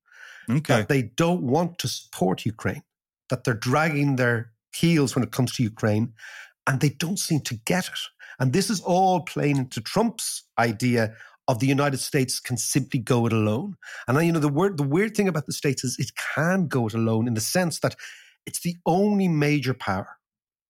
Okay. 0.49 0.75
that 0.77 0.87
they 0.89 1.01
don't 1.01 1.41
want 1.41 1.79
to 1.79 1.87
support 1.87 2.45
Ukraine, 2.45 2.83
that 3.29 3.43
they're 3.43 3.53
dragging 3.53 4.15
their 4.15 4.51
heels 4.75 5.15
when 5.15 5.23
it 5.23 5.31
comes 5.31 5.53
to 5.55 5.63
Ukraine, 5.63 6.13
and 6.67 6.79
they 6.81 6.89
don't 6.89 7.19
seem 7.19 7.41
to 7.41 7.55
get 7.65 7.87
it. 7.87 7.99
And 8.39 8.53
this 8.53 8.69
is 8.69 8.81
all 8.81 9.21
playing 9.21 9.57
into 9.57 9.81
Trump's 9.81 10.43
idea 10.59 11.15
of 11.47 11.59
the 11.59 11.67
United 11.67 11.99
States 11.99 12.39
can 12.39 12.57
simply 12.57 12.99
go 12.99 13.25
it 13.25 13.33
alone. 13.33 13.75
And 14.07 14.17
uh, 14.17 14.21
you 14.21 14.31
know 14.31 14.39
the 14.39 14.49
word, 14.49 14.77
the 14.77 14.83
weird 14.83 15.15
thing 15.15 15.27
about 15.27 15.45
the 15.45 15.53
states 15.53 15.83
is 15.83 15.97
it 15.99 16.11
can 16.35 16.67
go 16.67 16.87
it 16.87 16.93
alone 16.93 17.27
in 17.27 17.33
the 17.33 17.41
sense 17.41 17.79
that 17.79 17.95
it's 18.45 18.61
the 18.61 18.75
only 18.85 19.27
major 19.27 19.73
power, 19.73 20.17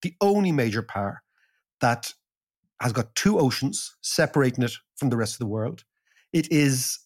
the 0.01 0.13
only 0.21 0.51
major 0.51 0.81
power 0.81 1.23
that 1.81 2.13
has 2.81 2.91
got 2.93 3.13
two 3.15 3.39
oceans 3.39 3.95
separating 4.01 4.63
it 4.63 4.73
from 4.97 5.09
the 5.09 5.17
rest 5.17 5.33
of 5.35 5.39
the 5.39 5.45
world. 5.45 5.83
It 6.33 6.51
is 6.51 6.99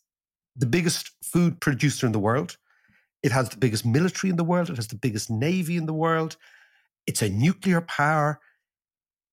the 0.55 0.65
biggest 0.65 1.11
food 1.23 1.59
producer 1.61 2.05
in 2.05 2.11
the 2.11 2.19
world. 2.19 2.57
It 3.21 3.31
has 3.31 3.49
the 3.49 3.57
biggest 3.57 3.85
military 3.85 4.29
in 4.31 4.37
the 4.37 4.43
world. 4.43 4.69
It 4.69 4.77
has 4.77 4.87
the 4.87 4.95
biggest 4.95 5.29
navy 5.29 5.77
in 5.77 5.85
the 5.85 5.93
world. 5.93 6.37
It's 7.05 7.21
a 7.21 7.29
nuclear 7.29 7.81
power. 7.81 8.39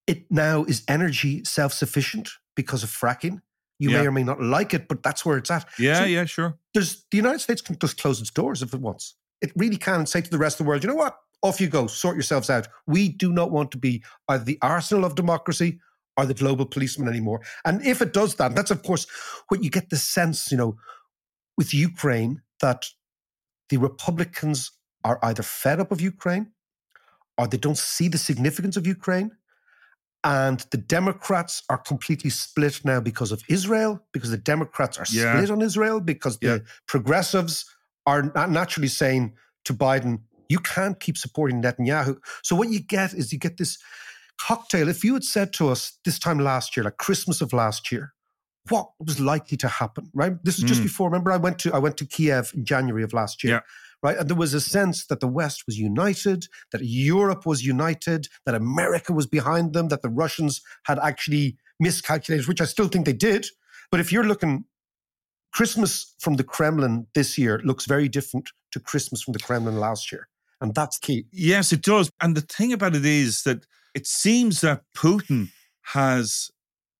It 0.05 0.31
now 0.31 0.63
is 0.65 0.83
energy 0.87 1.43
self 1.43 1.73
sufficient 1.73 2.29
because 2.55 2.83
of 2.83 2.89
fracking. 2.89 3.41
You 3.79 3.91
Yeah. 3.91 4.01
may 4.01 4.07
or 4.07 4.11
may 4.11 4.23
not 4.23 4.41
like 4.41 4.73
it, 4.73 4.87
but 4.87 5.03
that's 5.03 5.25
where 5.25 5.37
it's 5.37 5.51
at. 5.51 5.65
Yeah, 5.77 5.99
So 5.99 6.05
yeah, 6.05 6.25
sure. 6.25 6.57
There's 6.73 7.05
the 7.11 7.17
United 7.17 7.39
States 7.39 7.61
can 7.61 7.77
just 7.77 7.99
close 7.99 8.19
its 8.21 8.31
doors 8.31 8.61
if 8.61 8.73
it 8.73 8.79
wants. 8.81 9.15
It 9.41 9.51
really 9.55 9.77
can 9.77 10.05
say 10.05 10.21
to 10.21 10.29
the 10.29 10.37
rest 10.37 10.59
of 10.59 10.65
the 10.65 10.69
world, 10.69 10.83
you 10.83 10.89
know 10.89 10.95
what? 10.95 11.17
Off 11.43 11.61
you 11.61 11.67
go, 11.67 11.85
sort 11.85 12.15
yourselves 12.15 12.49
out. 12.49 12.67
We 12.87 13.09
do 13.09 13.31
not 13.31 13.51
want 13.51 13.69
to 13.71 13.77
be 13.77 14.03
either 14.27 14.43
the 14.43 14.57
arsenal 14.61 15.05
of 15.05 15.13
democracy 15.15 15.79
or 16.17 16.25
the 16.25 16.33
global 16.33 16.65
policeman 16.65 17.07
anymore. 17.07 17.41
And 17.63 17.85
if 17.85 18.01
it 18.01 18.11
does 18.11 18.35
that, 18.35 18.55
that's 18.55 18.71
of 18.71 18.83
course 18.83 19.05
what 19.49 19.63
you 19.63 19.69
get 19.69 19.89
the 19.89 19.97
sense, 19.97 20.51
you 20.51 20.57
know, 20.57 20.77
with 21.57 21.73
Ukraine 21.73 22.41
that 22.59 22.85
the 23.69 23.77
Republicans 23.77 24.71
are 25.03 25.19
either 25.23 25.43
fed 25.43 25.79
up 25.79 25.91
of 25.91 26.01
Ukraine 26.01 26.51
or 27.37 27.47
they 27.47 27.57
don't 27.57 27.77
see 27.77 28.07
the 28.07 28.17
significance 28.17 28.75
of 28.77 28.87
Ukraine. 28.87 29.31
And 30.23 30.65
the 30.71 30.77
Democrats 30.77 31.63
are 31.69 31.77
completely 31.77 32.31
split 32.31 32.83
now 32.83 32.99
because 32.99 33.31
of 33.31 33.43
Israel, 33.47 34.03
because 34.11 34.31
the 34.31 34.37
Democrats 34.37 34.97
are 34.97 35.05
Yeah. 35.09 35.35
split 35.35 35.51
on 35.51 35.61
Israel, 35.61 35.99
because 35.99 36.39
the 36.39 36.47
Yeah. 36.47 36.57
progressives 36.87 37.65
are 38.07 38.23
naturally 38.47 38.87
saying 38.87 39.35
to 39.65 39.73
Biden, 39.73 40.23
you 40.49 40.59
can't 40.59 40.99
keep 40.99 41.17
supporting 41.17 41.61
Netanyahu. 41.61 42.17
So 42.41 42.55
what 42.55 42.69
you 42.69 42.79
get 42.79 43.13
is 43.13 43.31
you 43.31 43.37
get 43.37 43.57
this 43.57 43.77
cocktail. 44.39 44.87
If 44.89 45.03
you 45.03 45.13
had 45.13 45.23
said 45.23 45.53
to 45.53 45.69
us 45.69 45.97
this 46.05 46.19
time 46.19 46.39
last 46.39 46.75
year, 46.75 46.83
like 46.83 46.97
Christmas 46.97 47.41
of 47.41 47.53
last 47.53 47.91
year, 47.91 48.13
what 48.69 48.89
was 48.99 49.19
likely 49.19 49.57
to 49.57 49.67
happen, 49.67 50.09
right? 50.13 50.33
This 50.43 50.57
is 50.57 50.63
just 50.65 50.81
Mm. 50.81 50.85
before. 50.85 51.09
Remember, 51.09 51.31
I 51.31 51.37
went 51.37 51.57
to 51.59 51.73
I 51.73 51.79
went 51.79 51.97
to 51.97 52.05
Kiev 52.05 52.51
in 52.53 52.65
January 52.65 53.03
of 53.03 53.13
last 53.13 53.43
year, 53.43 53.53
Yeah. 53.53 53.59
right? 54.03 54.17
And 54.17 54.29
there 54.29 54.35
was 54.35 54.53
a 54.53 54.59
sense 54.61 55.05
that 55.07 55.19
the 55.21 55.27
West 55.27 55.63
was 55.65 55.77
united, 55.77 56.47
that 56.71 56.81
Europe 56.83 57.45
was 57.45 57.63
united, 57.65 58.27
that 58.45 58.55
America 58.55 59.13
was 59.13 59.25
behind 59.25 59.73
them, 59.73 59.87
that 59.87 60.01
the 60.01 60.09
Russians 60.09 60.61
had 60.83 60.99
actually 60.99 61.57
miscalculated, 61.79 62.47
which 62.47 62.59
I 62.61 62.65
still 62.65 62.89
think 62.89 63.05
they 63.05 63.13
did. 63.13 63.47
But 63.89 63.99
if 64.01 64.11
you're 64.11 64.25
looking, 64.25 64.65
Christmas 65.53 66.13
from 66.19 66.35
the 66.35 66.43
Kremlin 66.43 67.07
this 67.13 67.37
year 67.37 67.59
looks 67.63 67.85
very 67.85 68.09
different 68.09 68.49
to 68.71 68.79
Christmas 68.79 69.21
from 69.21 69.31
the 69.33 69.39
Kremlin 69.39 69.77
last 69.79 70.11
year, 70.11 70.27
and 70.59 70.75
that's 70.75 70.97
key. 70.97 71.25
Yes, 71.31 71.71
it 71.71 71.81
does. 71.81 72.11
And 72.19 72.35
the 72.35 72.41
thing 72.41 72.73
about 72.73 72.95
it 72.95 73.05
is 73.05 73.43
that 73.43 73.65
it 73.97 74.05
seems 74.07 74.61
that 74.61 74.79
Putin 74.95 75.49
has, 75.93 76.49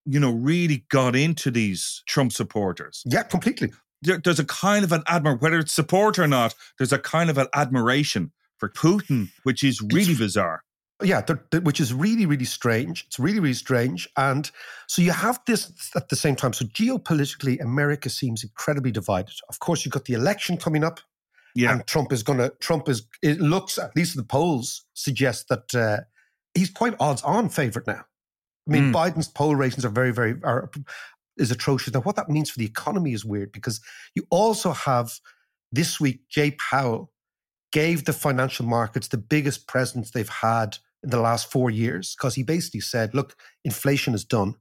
you 0.06 0.20
know, 0.20 0.32
really 0.32 0.86
got 0.90 1.16
into 1.16 1.52
these 1.52 2.04
Trump 2.08 2.32
supporters. 2.32 3.04
Yeah, 3.06 3.24
completely. 3.24 3.70
There, 4.02 4.20
there's 4.24 4.40
a 4.40 4.46
kind 4.46 4.84
of 4.84 4.92
an 4.92 5.02
admir, 5.16 5.40
whether 5.42 5.60
it's 5.60 5.74
support 5.74 6.20
or 6.20 6.28
not, 6.28 6.56
there's 6.78 6.94
a 6.94 7.00
kind 7.00 7.30
of 7.30 7.38
an 7.38 7.48
admiration 7.54 8.32
for 8.58 8.70
Putin, 8.70 9.30
which 9.44 9.64
is 9.64 9.82
really 9.94 10.16
bizarre. 10.16 10.60
yeah, 11.04 11.22
th- 11.22 11.40
th- 11.52 11.64
which 11.64 11.80
is 11.80 11.94
really, 11.94 12.26
really 12.26 12.46
strange. 12.46 13.04
It's 13.08 13.20
really, 13.20 13.40
really 13.40 13.54
strange. 13.68 14.08
And 14.18 14.50
so 14.88 15.02
you 15.02 15.12
have 15.12 15.40
this 15.46 15.72
at 15.96 16.10
the 16.10 16.16
same 16.16 16.36
time. 16.36 16.54
So 16.54 16.66
geopolitically, 16.66 17.62
America 17.62 18.10
seems 18.10 18.44
incredibly 18.44 18.92
divided. 18.92 19.36
Of 19.50 19.60
course, 19.60 19.84
you've 19.86 19.94
got 19.94 20.06
the 20.06 20.14
election 20.14 20.58
coming 20.58 20.84
up, 20.84 21.00
Yeah. 21.56 21.72
and 21.74 21.86
Trump 21.86 22.12
is 22.12 22.24
going 22.24 22.40
to. 22.40 22.50
Trump 22.68 22.90
is. 22.90 23.00
It 23.22 23.40
looks, 23.40 23.78
at 23.78 23.96
least 23.96 24.16
the 24.16 24.24
polls 24.24 24.86
suggest 24.94 25.50
that 25.50 25.68
uh, 25.76 25.98
he's 26.58 26.70
quite 26.70 26.96
odds-on 27.00 27.50
favorite 27.50 27.88
now. 27.88 28.04
I 28.68 28.72
mean, 28.72 28.92
Mm. 28.92 28.94
Biden's 28.94 29.28
poll 29.28 29.56
ratings 29.56 29.86
are 29.86 29.90
very, 29.90 30.12
very 30.12 30.36
are 30.44 30.70
is 31.38 31.52
atrocious. 31.52 31.94
Now, 31.94 32.02
what 32.02 32.16
that 32.16 32.30
means 32.30 32.50
for 32.50 32.60
the 32.60 32.66
economy 32.66 33.14
is 33.14 33.24
weird 33.24 33.52
because 33.52 33.80
you 34.16 34.26
also 34.30 34.72
have 34.72 35.20
this 35.72 36.00
week 36.00 36.28
Jay 36.30 36.52
Powell 36.52 37.12
gave 37.72 38.06
the 38.06 38.14
financial 38.14 38.66
markets 38.66 39.08
the 39.08 39.18
biggest 39.18 39.68
presence 39.68 40.12
they've 40.12 40.28
had 40.28 40.78
in 41.04 41.10
the 41.12 41.20
last 41.20 41.52
four 41.52 41.70
years 41.70 42.16
because 42.16 42.36
he 42.36 42.44
basically 42.44 42.80
said, 42.80 43.14
look, 43.14 43.36
inflation 43.64 44.14
is 44.14 44.26
done. 44.26 44.56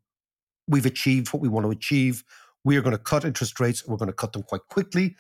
We've 0.69 0.87
achieved 0.87 1.33
what 1.33 1.41
we 1.41 1.49
want 1.49 1.65
to 1.65 1.71
achieve. 1.71 2.25
We 2.65 2.77
are 2.77 2.83
going 2.83 2.97
to 2.97 3.03
cut 3.03 3.25
interest 3.25 3.59
rates. 3.59 3.87
We're 3.87 3.97
going 3.97 4.09
to 4.09 4.13
cut 4.13 4.33
them 4.33 4.43
quite 4.43 4.67
quickly. 4.69 5.17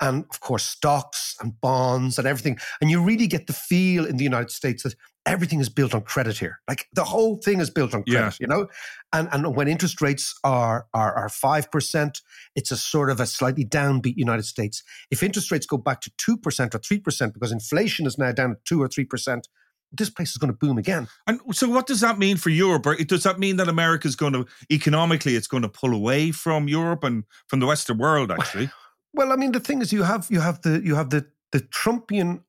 And 0.00 0.24
of 0.30 0.40
course, 0.40 0.64
stocks 0.64 1.36
and 1.40 1.60
bonds 1.60 2.18
and 2.18 2.26
everything. 2.26 2.58
And 2.80 2.90
you 2.90 3.02
really 3.02 3.26
get 3.26 3.46
the 3.46 3.52
feel 3.52 4.06
in 4.06 4.16
the 4.16 4.24
United 4.24 4.50
States 4.50 4.82
that 4.82 4.94
everything 5.26 5.60
is 5.60 5.68
built 5.68 5.94
on 5.94 6.00
credit 6.00 6.38
here. 6.38 6.60
Like 6.66 6.86
the 6.94 7.04
whole 7.04 7.36
thing 7.36 7.60
is 7.60 7.68
built 7.68 7.94
on 7.94 8.04
credit, 8.04 8.18
Yeah. 8.18 8.32
you 8.40 8.46
know? 8.46 8.68
And 9.12 9.28
and 9.32 9.54
when 9.54 9.68
interest 9.68 10.00
rates 10.00 10.34
are 10.42 10.86
are 10.94 11.14
are 11.14 11.28
five 11.28 11.70
percent, 11.70 12.22
it's 12.56 12.70
a 12.70 12.76
sort 12.76 13.10
of 13.10 13.20
a 13.20 13.26
slightly 13.26 13.64
downbeat 13.64 14.16
United 14.16 14.44
States. 14.44 14.82
If 15.10 15.22
interest 15.22 15.50
rates 15.50 15.66
go 15.66 15.76
back 15.76 16.00
to 16.02 16.10
two 16.16 16.36
percent 16.36 16.74
or 16.74 16.78
three 16.78 16.98
percent, 16.98 17.34
because 17.34 17.52
inflation 17.52 18.06
is 18.06 18.16
now 18.18 18.32
down 18.32 18.52
at 18.52 18.64
two 18.64 18.80
or 18.80 18.88
three 18.88 19.04
percent, 19.04 19.48
this 19.92 20.08
place 20.10 20.30
is 20.30 20.36
going 20.36 20.52
to 20.52 20.56
boom 20.56 20.78
again. 20.78 21.08
And 21.26 21.40
so, 21.52 21.68
what 21.68 21.86
does 21.86 22.00
that 22.00 22.18
mean 22.18 22.36
for 22.36 22.48
Europe? 22.50 22.86
Does 23.06 23.24
that 23.24 23.38
mean 23.38 23.56
that 23.56 23.68
America 23.68 24.08
is 24.08 24.16
going 24.16 24.32
to 24.32 24.46
economically, 24.70 25.34
it's 25.36 25.48
going 25.48 25.62
to 25.64 25.68
pull 25.68 25.92
away 25.92 26.30
from 26.30 26.68
Europe 26.68 27.04
and 27.04 27.24
from 27.48 27.60
the 27.60 27.66
Western 27.66 27.98
world? 27.98 28.30
Actually, 28.30 28.70
Well, 29.12 29.32
I 29.32 29.36
mean, 29.36 29.52
the 29.52 29.60
thing 29.60 29.82
is, 29.82 29.92
you 29.92 30.02
have 30.02 30.26
you 30.30 30.40
have 30.40 30.62
the 30.62 30.80
you 30.84 30.94
have 30.94 31.10
the 31.10 31.26
the 31.52 31.60
Trumpian 31.60 32.42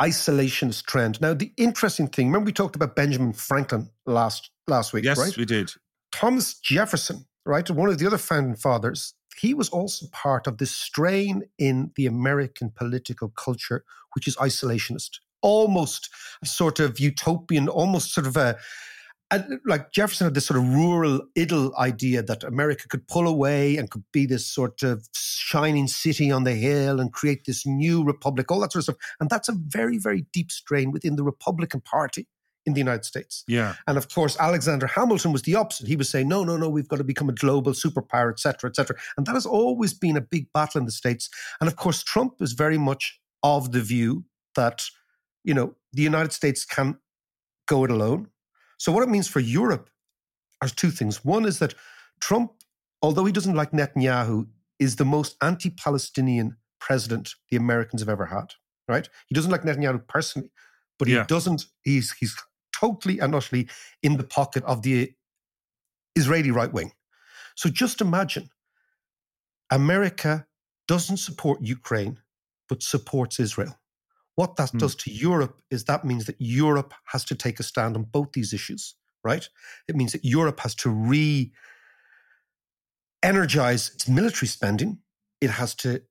isolationist 0.00 0.84
trend. 0.86 1.20
Now, 1.20 1.34
the 1.34 1.52
interesting 1.56 2.08
thing, 2.08 2.26
remember 2.26 2.46
we 2.46 2.52
talked 2.52 2.76
about 2.76 2.96
Benjamin 2.96 3.32
Franklin 3.32 3.88
last 4.04 4.50
last 4.66 4.92
week, 4.92 5.04
yes, 5.04 5.18
right? 5.18 5.36
we 5.36 5.44
did. 5.44 5.72
Thomas 6.12 6.54
Jefferson, 6.54 7.26
right, 7.44 7.68
one 7.70 7.88
of 7.88 7.98
the 7.98 8.06
other 8.06 8.18
founding 8.18 8.56
fathers, 8.56 9.14
he 9.38 9.54
was 9.54 9.68
also 9.68 10.06
part 10.12 10.46
of 10.46 10.58
this 10.58 10.70
strain 10.70 11.42
in 11.58 11.92
the 11.96 12.06
American 12.06 12.70
political 12.70 13.28
culture, 13.28 13.84
which 14.14 14.26
is 14.26 14.36
isolationist, 14.36 15.18
almost 15.42 16.10
a 16.42 16.46
sort 16.46 16.80
of 16.80 16.98
utopian, 16.98 17.68
almost 17.68 18.12
sort 18.12 18.26
of 18.26 18.36
a, 18.36 18.56
and 19.30 19.60
like 19.64 19.92
Jefferson 19.92 20.26
had 20.26 20.34
this 20.34 20.46
sort 20.46 20.58
of 20.58 20.68
rural 20.68 21.20
idyll 21.36 21.76
idea 21.76 22.22
that 22.22 22.44
America 22.44 22.88
could 22.88 23.08
pull 23.08 23.26
away 23.26 23.76
and 23.76 23.90
could 23.90 24.04
be 24.12 24.24
this 24.26 24.46
sort 24.46 24.82
of 24.82 25.08
shining 25.14 25.88
city 25.88 26.30
on 26.30 26.44
the 26.44 26.54
hill 26.54 27.00
and 27.00 27.12
create 27.12 27.44
this 27.44 27.66
new 27.66 28.04
republic, 28.04 28.50
all 28.50 28.60
that 28.60 28.72
sort 28.72 28.80
of 28.80 28.84
stuff. 28.84 28.96
And 29.20 29.28
that's 29.28 29.48
a 29.48 29.56
very, 29.66 29.98
very 29.98 30.26
deep 30.32 30.52
strain 30.52 30.92
within 30.92 31.16
the 31.16 31.24
Republican 31.24 31.80
Party 31.80 32.28
in 32.66 32.74
the 32.74 32.80
United 32.80 33.04
States. 33.04 33.44
Yeah, 33.46 33.74
And 33.86 33.96
of 33.96 34.12
course, 34.12 34.36
Alexander 34.38 34.88
Hamilton 34.88 35.32
was 35.32 35.42
the 35.42 35.54
opposite. 35.54 35.86
He 35.86 35.96
was 35.96 36.08
saying, 36.08 36.28
no, 36.28 36.44
no, 36.44 36.56
no, 36.56 36.68
we've 36.68 36.88
got 36.88 36.96
to 36.96 37.04
become 37.04 37.28
a 37.28 37.32
global 37.32 37.72
superpower, 37.72 38.30
et 38.30 38.40
cetera, 38.40 38.68
et 38.68 38.76
cetera. 38.76 38.96
And 39.16 39.24
that 39.26 39.34
has 39.34 39.46
always 39.46 39.94
been 39.94 40.16
a 40.16 40.20
big 40.20 40.52
battle 40.52 40.80
in 40.80 40.84
the 40.84 40.92
States. 40.92 41.30
And 41.60 41.68
of 41.68 41.76
course, 41.76 42.02
Trump 42.02 42.34
is 42.40 42.52
very 42.52 42.78
much 42.78 43.20
of 43.42 43.70
the 43.70 43.80
view 43.80 44.24
that, 44.56 44.84
you 45.44 45.54
know, 45.54 45.74
the 45.92 46.02
United 46.02 46.32
States 46.32 46.64
can 46.64 46.98
go 47.66 47.84
it 47.84 47.90
alone. 47.90 48.28
So 48.78 48.92
what 48.92 49.02
it 49.02 49.08
means 49.08 49.28
for 49.28 49.40
Europe 49.40 49.90
are 50.62 50.68
two 50.68 50.90
things. 50.90 51.24
One 51.24 51.44
is 51.44 51.58
that 51.58 51.74
Trump, 52.20 52.52
although 53.02 53.24
he 53.24 53.32
doesn't 53.32 53.54
like 53.54 53.72
Netanyahu, 53.72 54.46
is 54.78 54.96
the 54.96 55.04
most 55.04 55.36
anti-Palestinian 55.42 56.56
president 56.80 57.34
the 57.50 57.56
Americans 57.56 58.02
have 58.02 58.08
ever 58.08 58.26
had. 58.26 58.54
Right? 58.88 59.08
He 59.26 59.34
doesn't 59.34 59.50
like 59.50 59.62
Netanyahu 59.62 60.06
personally, 60.06 60.50
but 60.98 61.08
he 61.08 61.14
Yeah. 61.14 61.24
doesn't. 61.26 61.66
He's 61.82 62.12
he's 62.12 62.34
totally 62.72 63.18
and 63.18 63.34
utterly 63.34 63.68
in 64.02 64.16
the 64.16 64.24
pocket 64.24 64.62
of 64.64 64.82
the 64.82 65.14
Israeli 66.14 66.50
right 66.50 66.72
wing. 66.72 66.92
So 67.56 67.68
just 67.68 68.00
imagine 68.00 68.50
America 69.70 70.46
doesn't 70.86 71.16
support 71.16 71.60
Ukraine, 71.62 72.20
but 72.68 72.82
supports 72.82 73.40
Israel. 73.40 73.78
What 74.36 74.56
that 74.56 74.70
Hmm. 74.70 74.78
does 74.78 74.94
to 74.96 75.10
Europe 75.10 75.60
is 75.70 75.84
that 75.84 76.04
means 76.04 76.24
that 76.26 76.36
Europe 76.38 76.94
has 77.12 77.24
to 77.24 77.34
take 77.34 77.58
a 77.60 77.62
stand 77.62 77.96
on 77.96 78.04
both 78.04 78.32
these 78.32 78.52
issues, 78.52 78.94
right? 79.24 79.48
It 79.88 79.96
means 79.96 80.12
that 80.12 80.24
Europe 80.24 80.60
has 80.60 80.74
to 80.76 80.90
re 80.90 81.52
energize 83.22 83.90
its 83.94 84.08
military 84.08 84.46
spending. 84.48 84.98
It 85.40 85.50
has 85.50 85.74
to 85.76 86.02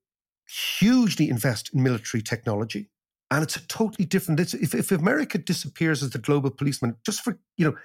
hugely 0.80 1.30
invest 1.30 1.74
in 1.74 1.84
military 1.84 2.22
technology. 2.22 2.90
And 3.32 3.44
it's 3.44 3.56
a 3.56 3.68
totally 3.68 4.06
different. 4.06 4.40
If, 4.40 4.74
if 4.76 4.92
America 4.92 5.38
disappears 5.38 6.04
as 6.04 6.12
the 6.12 6.20
global 6.20 6.52
policeman, 6.52 6.96
just 7.06 7.22
for, 7.24 7.40
you 7.58 7.66
know, 7.66 7.78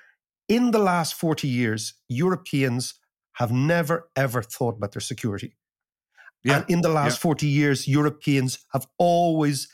in 0.48 0.70
the 0.70 0.78
last 0.78 1.14
40 1.14 1.48
years, 1.48 1.94
Europeans 2.08 2.94
have 3.34 3.52
never, 3.52 4.10
ever 4.16 4.42
thought 4.42 4.76
about 4.76 4.92
their 4.92 5.00
security. 5.00 5.56
Yeah. 6.44 6.56
And 6.56 6.64
in 6.70 6.80
the 6.82 6.88
last 6.88 7.14
Yeah. 7.18 7.22
40 7.22 7.46
years, 7.46 7.86
Europeans 7.86 8.58
have 8.72 8.86
always 8.98 9.68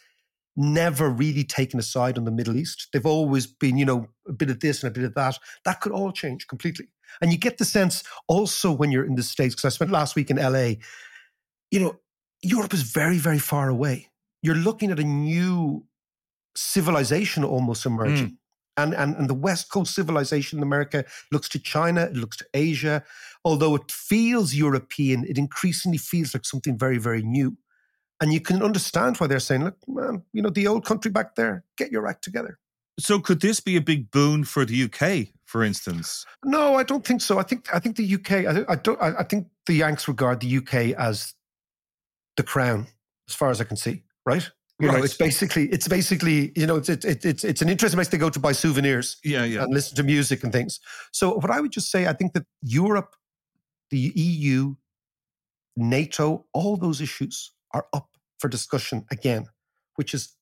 never 0.56 1.08
really 1.08 1.44
taken 1.44 1.78
a 1.78 1.82
side 1.82 2.16
on 2.18 2.24
the 2.24 2.30
Middle 2.30 2.56
East. 2.56 2.88
They've 2.92 3.06
always 3.06 3.46
been, 3.46 3.76
you 3.76 3.84
know, 3.84 4.08
a 4.26 4.32
bit 4.32 4.50
of 4.50 4.60
this 4.60 4.82
and 4.82 4.90
a 4.90 4.94
bit 4.94 5.04
of 5.04 5.14
that. 5.14 5.38
That 5.64 5.80
could 5.80 5.92
all 5.92 6.12
change 6.12 6.46
completely. 6.46 6.88
And 7.20 7.32
you 7.32 7.38
get 7.38 7.58
the 7.58 7.64
sense 7.64 8.02
also 8.28 8.72
when 8.72 8.90
you're 8.90 9.04
in 9.04 9.14
the 9.14 9.22
States, 9.22 9.54
because 9.54 9.72
I 9.72 9.74
spent 9.74 9.90
last 9.90 10.16
week 10.16 10.30
in 10.30 10.36
LA, 10.36 10.74
you 11.70 11.80
know, 11.80 11.96
Europe 12.42 12.74
is 12.74 12.82
very, 12.82 13.18
very 13.18 13.38
far 13.38 13.68
away. 13.68 14.08
You're 14.42 14.54
looking 14.54 14.90
at 14.90 14.98
a 14.98 15.04
new 15.04 15.84
civilization 16.54 17.44
almost 17.44 17.86
emerging. 17.86 18.28
Mm. 18.28 18.36
And, 18.78 18.94
and, 18.94 19.16
and 19.16 19.30
the 19.30 19.34
West 19.34 19.70
Coast 19.70 19.94
civilization 19.94 20.58
in 20.58 20.62
America 20.62 21.04
looks 21.32 21.48
to 21.50 21.58
China, 21.58 22.02
it 22.02 22.14
looks 22.14 22.36
to 22.38 22.46
Asia. 22.52 23.02
Although 23.44 23.74
it 23.74 23.90
feels 23.90 24.54
European, 24.54 25.24
it 25.24 25.38
increasingly 25.38 25.98
feels 25.98 26.34
like 26.34 26.44
something 26.44 26.78
very, 26.78 26.98
very 26.98 27.22
new. 27.22 27.56
And 28.20 28.32
you 28.32 28.40
can 28.40 28.62
understand 28.62 29.18
why 29.18 29.26
they're 29.26 29.38
saying, 29.40 29.64
look, 29.64 29.76
man, 29.86 30.22
you 30.32 30.40
know, 30.42 30.48
the 30.50 30.66
old 30.66 30.84
country 30.86 31.10
back 31.10 31.34
there, 31.34 31.64
get 31.76 31.92
your 31.92 32.06
act 32.06 32.24
together. 32.24 32.58
So 32.98 33.20
could 33.20 33.40
this 33.40 33.60
be 33.60 33.76
a 33.76 33.80
big 33.82 34.10
boon 34.10 34.44
for 34.44 34.64
the 34.64 34.84
UK, 34.84 35.28
for 35.44 35.62
instance? 35.62 36.24
No, 36.42 36.76
I 36.76 36.82
don't 36.82 37.04
think 37.06 37.20
so. 37.20 37.38
I 37.38 37.42
think 37.42 37.68
I 37.74 37.78
think 37.78 37.96
the 37.96 38.14
UK. 38.14 38.32
I, 38.46 38.64
I 38.72 38.76
don't. 38.76 39.00
I, 39.02 39.18
I 39.18 39.22
think 39.22 39.48
the 39.66 39.74
Yanks 39.74 40.08
regard 40.08 40.40
the 40.40 40.56
UK 40.56 40.98
as 40.98 41.34
the 42.38 42.42
crown, 42.42 42.86
as 43.28 43.34
far 43.34 43.50
as 43.50 43.60
I 43.60 43.64
can 43.64 43.76
see. 43.76 44.02
Right. 44.24 44.48
You 44.78 44.88
Right. 44.88 44.98
know, 44.98 45.04
it's 45.04 45.16
basically 45.16 45.68
it's 45.68 45.88
basically 45.88 46.52
you 46.56 46.66
know 46.66 46.76
it's 46.76 46.88
it's 46.88 47.04
it's 47.04 47.24
it's, 47.26 47.44
it's 47.44 47.60
an 47.62 47.68
interesting 47.68 47.96
place 47.98 48.08
to 48.08 48.18
go 48.18 48.30
to 48.30 48.38
buy 48.38 48.52
souvenirs 48.52 49.18
Yeah, 49.24 49.44
yeah. 49.44 49.64
and 49.64 49.74
listen 49.74 49.94
to 49.96 50.02
music 50.02 50.42
and 50.42 50.50
things. 50.52 50.80
So 51.12 51.34
what 51.34 51.50
I 51.50 51.60
would 51.60 51.72
just 51.72 51.90
say, 51.90 52.06
I 52.06 52.14
think 52.14 52.32
that 52.32 52.44
Europe, 52.62 53.14
the 53.90 53.98
EU, 54.14 54.74
NATO, 55.76 56.46
all 56.54 56.76
those 56.78 57.00
issues 57.02 57.52
are 57.76 57.86
up 57.92 58.08
for 58.38 58.48
discussion 58.48 59.04
again, 59.10 59.46
which 59.96 60.14
is 60.14 60.34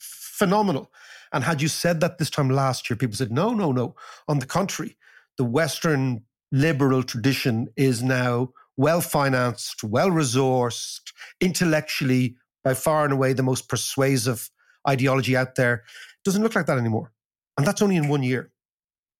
phenomenal. 0.00 0.90
And 1.32 1.44
had 1.44 1.62
you 1.62 1.68
said 1.68 2.00
that 2.00 2.18
this 2.18 2.30
time 2.30 2.50
last 2.50 2.90
year, 2.90 2.96
people 2.96 3.16
said, 3.16 3.32
no, 3.32 3.52
no, 3.52 3.72
no. 3.72 3.94
On 4.28 4.38
the 4.38 4.46
contrary, 4.46 4.96
the 5.38 5.44
Western 5.44 6.24
liberal 6.52 7.02
tradition 7.02 7.68
is 7.76 8.02
now 8.02 8.52
well 8.76 9.00
financed, 9.00 9.84
well 9.84 10.10
resourced, 10.10 11.12
intellectually, 11.40 12.36
by 12.62 12.74
far 12.74 13.04
and 13.04 13.12
away 13.12 13.32
the 13.32 13.42
most 13.42 13.68
persuasive 13.68 14.50
ideology 14.88 15.36
out 15.36 15.54
there. 15.54 15.84
Doesn't 16.24 16.42
look 16.42 16.54
like 16.54 16.66
that 16.66 16.78
anymore. 16.78 17.12
And 17.56 17.66
that's 17.66 17.82
only 17.82 17.96
in 17.96 18.08
one 18.08 18.22
year. 18.22 18.50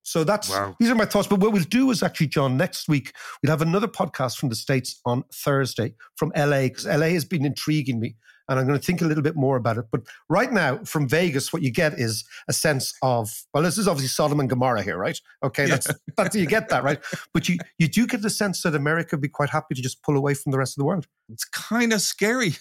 So 0.05 0.23
that's 0.23 0.49
Wow. 0.51 0.77
these 0.79 0.91
are 0.91 0.95
my 0.95 1.07
thoughts. 1.07 1.27
But 1.29 1.41
what 1.41 1.53
we'll 1.53 1.65
do 1.65 1.91
is 1.91 2.03
actually, 2.03 2.29
John, 2.29 2.57
next 2.57 2.89
week 2.89 3.13
we'll 3.43 3.51
have 3.51 3.63
another 3.63 3.89
podcast 3.89 4.37
from 4.39 4.51
the 4.51 4.55
States 4.55 5.01
on 5.05 5.25
Thursday 5.33 5.95
from 6.17 6.31
LA, 6.37 6.63
because 6.69 6.87
LA 6.87 7.09
has 7.09 7.25
been 7.25 7.45
intriguing 7.45 7.99
me. 7.99 8.15
And 8.47 8.59
I'm 8.61 8.67
going 8.67 8.79
to 8.79 8.85
think 8.85 9.01
a 9.01 9.07
little 9.07 9.23
bit 9.23 9.37
more 9.37 9.57
about 9.57 9.79
it. 9.79 9.87
But 9.91 10.03
right 10.29 10.53
now, 10.53 10.77
from 10.85 11.09
Vegas, 11.09 11.51
what 11.51 11.63
you 11.63 11.71
get 11.71 11.95
is 11.99 12.25
a 12.47 12.53
sense 12.53 12.93
of, 13.01 13.31
well, 13.55 13.63
this 13.63 13.79
is 13.79 13.89
obviously 13.89 14.09
Sodom 14.09 14.39
and 14.39 14.51
Gomorrah 14.51 14.83
here, 14.83 14.99
right? 14.99 15.19
Okay, 15.43 15.65
that's 15.65 15.89
that's 16.19 16.37
you 16.37 16.45
get 16.45 16.69
that, 16.69 16.85
right? 16.85 17.01
But 17.33 17.49
you 17.49 17.57
you 17.79 17.89
do 17.89 18.07
get 18.07 18.21
the 18.21 18.29
sense 18.29 18.61
that 18.61 18.75
America 18.75 19.17
would 19.17 19.23
be 19.23 19.31
quite 19.31 19.49
happy 19.49 19.75
to 19.75 19.81
just 19.81 20.03
pull 20.03 20.15
away 20.15 20.35
from 20.35 20.53
the 20.53 20.59
rest 20.59 20.73
of 20.77 20.83
the 20.83 20.85
world. 20.85 21.07
It's 21.31 21.47
kind 21.47 21.95
of 21.95 22.03
scary. 22.03 22.57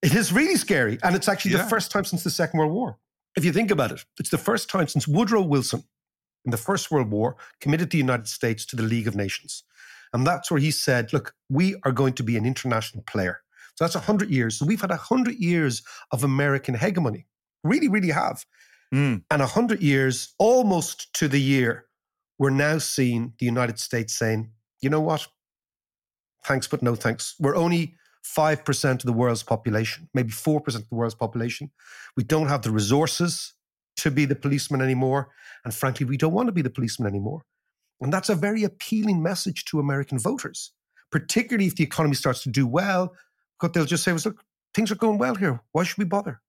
It 0.00 0.14
is 0.14 0.32
really 0.32 0.56
scary. 0.56 0.98
And 1.02 1.14
it's 1.14 1.28
actually 1.28 1.50
Yeah. 1.52 1.64
the 1.64 1.68
first 1.68 1.90
time 1.90 2.06
since 2.06 2.24
the 2.24 2.30
Second 2.30 2.58
World 2.58 2.72
War. 2.72 2.96
If 3.36 3.44
you 3.44 3.52
think 3.52 3.70
about 3.70 3.92
it, 3.92 4.02
it's 4.18 4.30
the 4.30 4.38
first 4.38 4.70
time 4.70 4.88
since 4.88 5.06
Woodrow 5.06 5.42
Wilson 5.42 5.84
in 6.44 6.50
the 6.50 6.56
First 6.56 6.90
World 6.90 7.10
War 7.10 7.36
committed 7.60 7.90
the 7.90 7.98
United 7.98 8.28
States 8.28 8.64
to 8.66 8.76
the 8.76 8.82
League 8.82 9.08
of 9.08 9.14
Nations. 9.14 9.64
And 10.12 10.26
that's 10.26 10.50
where 10.50 10.60
he 10.60 10.70
said, 10.70 11.12
look, 11.12 11.34
we 11.48 11.76
are 11.84 11.92
going 11.92 12.14
to 12.14 12.22
be 12.22 12.36
an 12.36 12.46
international 12.46 13.04
player. 13.04 13.40
So 13.76 13.84
that's 13.84 13.94
100 13.94 14.30
years. 14.30 14.58
So 14.58 14.66
we've 14.66 14.80
had 14.80 14.90
100 14.90 15.36
years 15.36 15.82
of 16.10 16.24
American 16.24 16.74
hegemony. 16.74 17.26
Really, 17.62 17.88
really 17.88 18.10
have. 18.10 18.44
Mm. 18.92 19.22
And 19.30 19.40
100 19.40 19.80
years, 19.80 20.34
almost 20.38 21.12
to 21.14 21.28
the 21.28 21.40
year, 21.40 21.86
we're 22.38 22.50
now 22.50 22.78
seeing 22.78 23.34
the 23.38 23.46
United 23.46 23.78
States 23.78 24.16
saying, 24.16 24.50
you 24.80 24.90
know 24.90 25.00
what? 25.00 25.26
Thanks, 26.44 26.66
but 26.66 26.82
no 26.82 26.94
thanks. 26.94 27.34
We're 27.38 27.56
only 27.56 27.94
5% 28.24 28.90
of 28.92 29.02
the 29.02 29.12
world's 29.12 29.42
population, 29.42 30.08
maybe 30.14 30.30
4% 30.30 30.66
of 30.66 30.88
the 30.88 30.94
world's 30.94 31.14
population. 31.14 31.70
We 32.16 32.24
don't 32.24 32.48
have 32.48 32.62
the 32.62 32.70
resources 32.70 33.54
to 34.02 34.10
be 34.10 34.24
the 34.24 34.34
policeman 34.36 34.80
anymore. 34.80 35.28
And 35.64 35.74
frankly, 35.74 36.06
we 36.06 36.16
don't 36.16 36.32
want 36.32 36.48
to 36.48 36.52
be 36.52 36.62
the 36.62 36.70
policeman 36.70 37.08
anymore. 37.08 37.42
And 38.00 38.12
that's 38.12 38.28
a 38.30 38.34
very 38.34 38.64
appealing 38.64 39.22
message 39.22 39.64
to 39.66 39.78
American 39.78 40.18
voters, 40.18 40.72
particularly 41.10 41.66
if 41.66 41.76
the 41.76 41.84
economy 41.84 42.14
starts 42.14 42.42
to 42.44 42.48
do 42.50 42.66
well. 42.66 43.14
What 43.60 43.74
they'll 43.74 43.84
just 43.84 44.04
say 44.04 44.12
look, 44.12 44.42
things 44.74 44.90
are 44.90 44.96
going 44.96 45.18
well 45.18 45.34
here. 45.34 45.60
Why 45.72 45.84
should 45.84 45.98
we 45.98 46.06
bother? 46.06 46.40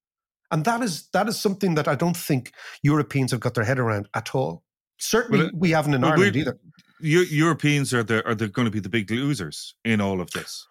And 0.50 0.64
that 0.64 0.82
is 0.82 1.08
that 1.12 1.28
is 1.28 1.40
something 1.40 1.74
that 1.76 1.88
I 1.88 1.94
don't 1.94 2.16
think 2.16 2.52
Europeans 2.82 3.30
have 3.32 3.40
got 3.40 3.54
their 3.54 3.64
head 3.64 3.78
around 3.78 4.08
at 4.14 4.34
all. 4.34 4.62
Certainly, 4.98 5.46
it- 5.46 5.54
we 5.54 5.70
haven't 5.70 5.94
in 5.94 6.04
Ireland 6.04 6.36
either. 6.36 6.58
Eu- 7.00 7.26
Europeans 7.30 7.92
are 7.92 8.04
the 8.04 8.24
are 8.26 8.34
they 8.34 8.48
going 8.48 8.66
to 8.66 8.70
be 8.70 8.80
the 8.80 8.88
big 8.88 9.10
losers 9.10 9.74
in 9.84 10.00
all 10.00 10.20
of 10.20 10.30
this? 10.30 10.66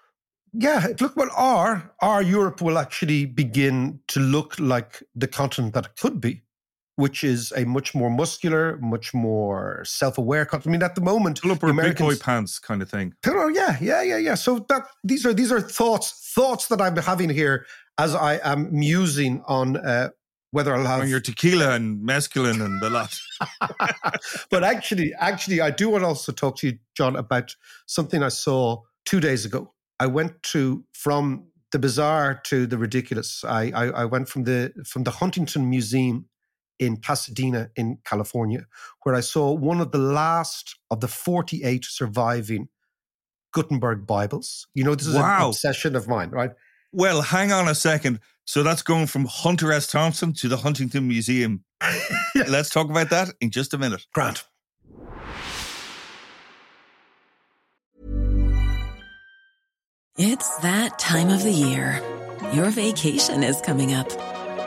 Yeah, 0.53 0.88
look, 1.00 1.15
well, 1.15 1.29
our 1.35 1.91
our 2.01 2.21
Europe 2.21 2.61
will 2.61 2.77
actually 2.77 3.25
begin 3.25 4.00
to 4.07 4.20
look 4.20 4.59
like 4.59 5.03
the 5.15 5.27
continent 5.27 5.74
that 5.74 5.85
it 5.85 5.96
could 6.01 6.20
be, 6.22 6.44
which 7.01 7.24
is 7.24 7.51
a 7.55 7.66
much 7.66 7.96
more 7.96 8.11
muscular, 8.11 8.77
much 8.77 9.11
more 9.11 9.83
self-aware 9.83 10.46
continent. 10.46 10.68
I 10.68 10.77
mean, 10.77 10.83
at 10.83 10.96
the 10.96 11.01
moment, 11.01 11.42
Pull 11.42 11.51
up 11.51 11.61
big 11.61 11.98
boy 11.98 12.16
pants 12.16 12.59
kind 12.59 12.81
of 12.81 12.90
thing. 12.90 13.16
Oh, 13.25 13.48
yeah, 13.48 13.75
yeah, 13.81 14.03
yeah, 14.03 14.18
yeah. 14.18 14.35
So 14.35 14.59
that 14.70 14.83
these 15.03 15.25
are 15.25 15.33
these 15.33 15.51
are 15.51 15.59
thoughts 15.59 16.31
thoughts 16.35 16.68
that 16.68 16.79
I'm 16.79 16.96
having 16.96 17.29
here 17.29 17.66
as 17.98 18.14
I 18.14 18.40
am 18.44 18.70
musing 18.72 19.42
on 19.48 19.77
uh, 19.77 20.09
whether 20.51 20.75
I'll 20.75 20.85
have 20.85 21.01
On 21.01 21.09
your 21.09 21.20
tequila 21.20 21.72
and 21.72 22.07
mescaline 22.07 22.64
and 22.64 22.79
the 22.79 22.90
lot. 22.90 23.20
but 24.51 24.64
actually, 24.64 25.14
actually, 25.18 25.59
I 25.59 25.72
do 25.72 25.90
want 25.90 26.03
to 26.03 26.07
also 26.07 26.31
talk 26.31 26.57
to 26.57 26.68
you, 26.68 26.77
John, 26.96 27.16
about 27.16 27.55
something 27.87 28.22
I 28.22 28.29
saw 28.29 28.83
two 29.05 29.20
days 29.20 29.44
ago. 29.44 29.74
I 30.00 30.05
went 30.05 30.44
to 30.53 30.83
from 30.94 31.48
the 31.72 31.79
bizarre 31.79 32.40
to 32.46 32.68
the 32.68 32.77
ridiculous. 32.77 33.44
I, 33.44 33.72
I, 33.74 33.85
I 34.01 34.05
went 34.05 34.29
from 34.29 34.44
the 34.44 34.74
from 34.85 35.03
the 35.03 35.11
Huntington 35.11 35.70
Museum 35.70 36.27
in 36.81 36.98
Pasadena, 36.98 37.70
in 37.75 38.00
California, 38.03 38.65
where 39.03 39.13
I 39.15 39.20
saw 39.22 39.53
one 39.53 39.79
of 39.79 39.91
the 39.91 40.00
last 40.00 40.75
of 40.89 41.00
the 41.00 41.07
48 41.07 41.85
surviving 41.85 42.67
Gutenberg 43.53 44.07
Bibles. 44.07 44.67
You 44.74 44.83
know, 44.83 44.96
this 44.96 45.05
is 45.07 45.15
an 45.15 45.22
Wow. 45.22 45.50
obsession 45.50 45.96
of 45.96 46.07
mine, 46.07 46.31
right? 46.31 46.51
Well, 46.91 47.22
hang 47.22 47.51
on 47.51 47.67
a 47.67 47.75
second. 47.75 48.20
So 48.46 48.63
that's 48.63 48.81
going 48.81 49.05
from 49.07 49.25
Hunter 49.25 49.72
S. 49.72 49.87
Thompson 49.87 50.33
to 50.33 50.48
the 50.48 50.57
Huntington 50.57 51.07
Museum. 51.07 51.63
Let's 52.35 52.70
talk 52.72 52.89
about 52.89 53.11
that 53.11 53.29
in 53.39 53.51
just 53.51 53.74
a 53.74 53.77
minute. 53.77 54.05
Grant. 54.13 54.44
It's 60.17 60.57
that 60.57 61.00
time 61.00 61.29
of 61.29 61.44
the 61.44 61.51
year. 61.51 62.01
Your 62.53 62.70
vacation 62.70 63.44
is 63.44 63.61
coming 63.61 63.94
up. 63.94 64.09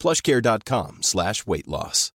plushcare.com 0.00 1.02
slash 1.02 1.46
weight 1.46 1.68
loss. 1.68 2.10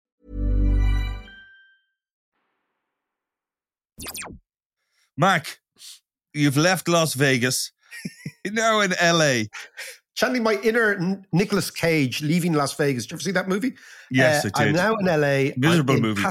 Mac, 5.17 5.59
you've 6.33 6.57
left 6.57 6.89
Las 6.89 7.15
Vegas. 7.15 7.71
You're 8.45 8.55
now 8.55 8.81
in 8.81 8.93
LA. 9.03 9.45
channeling 10.17 10.43
my 10.43 10.55
inner 10.63 10.95
N- 10.95 11.25
Nicolas 11.33 11.71
Cage 11.71 12.23
leaving 12.23 12.53
Las 12.53 12.75
Vegas. 12.77 13.05
Did 13.05 13.13
you 13.13 13.15
ever 13.17 13.23
see 13.23 13.31
that 13.33 13.49
movie? 13.49 13.75
Yes, 14.11 14.45
Uh, 14.45 14.51
I 14.57 14.65
I'm 14.67 14.73
now 14.73 14.95
in 14.97 15.07
LA. 15.07 15.53
Miserable 15.57 15.97
in 15.97 16.03
movie. 16.03 16.23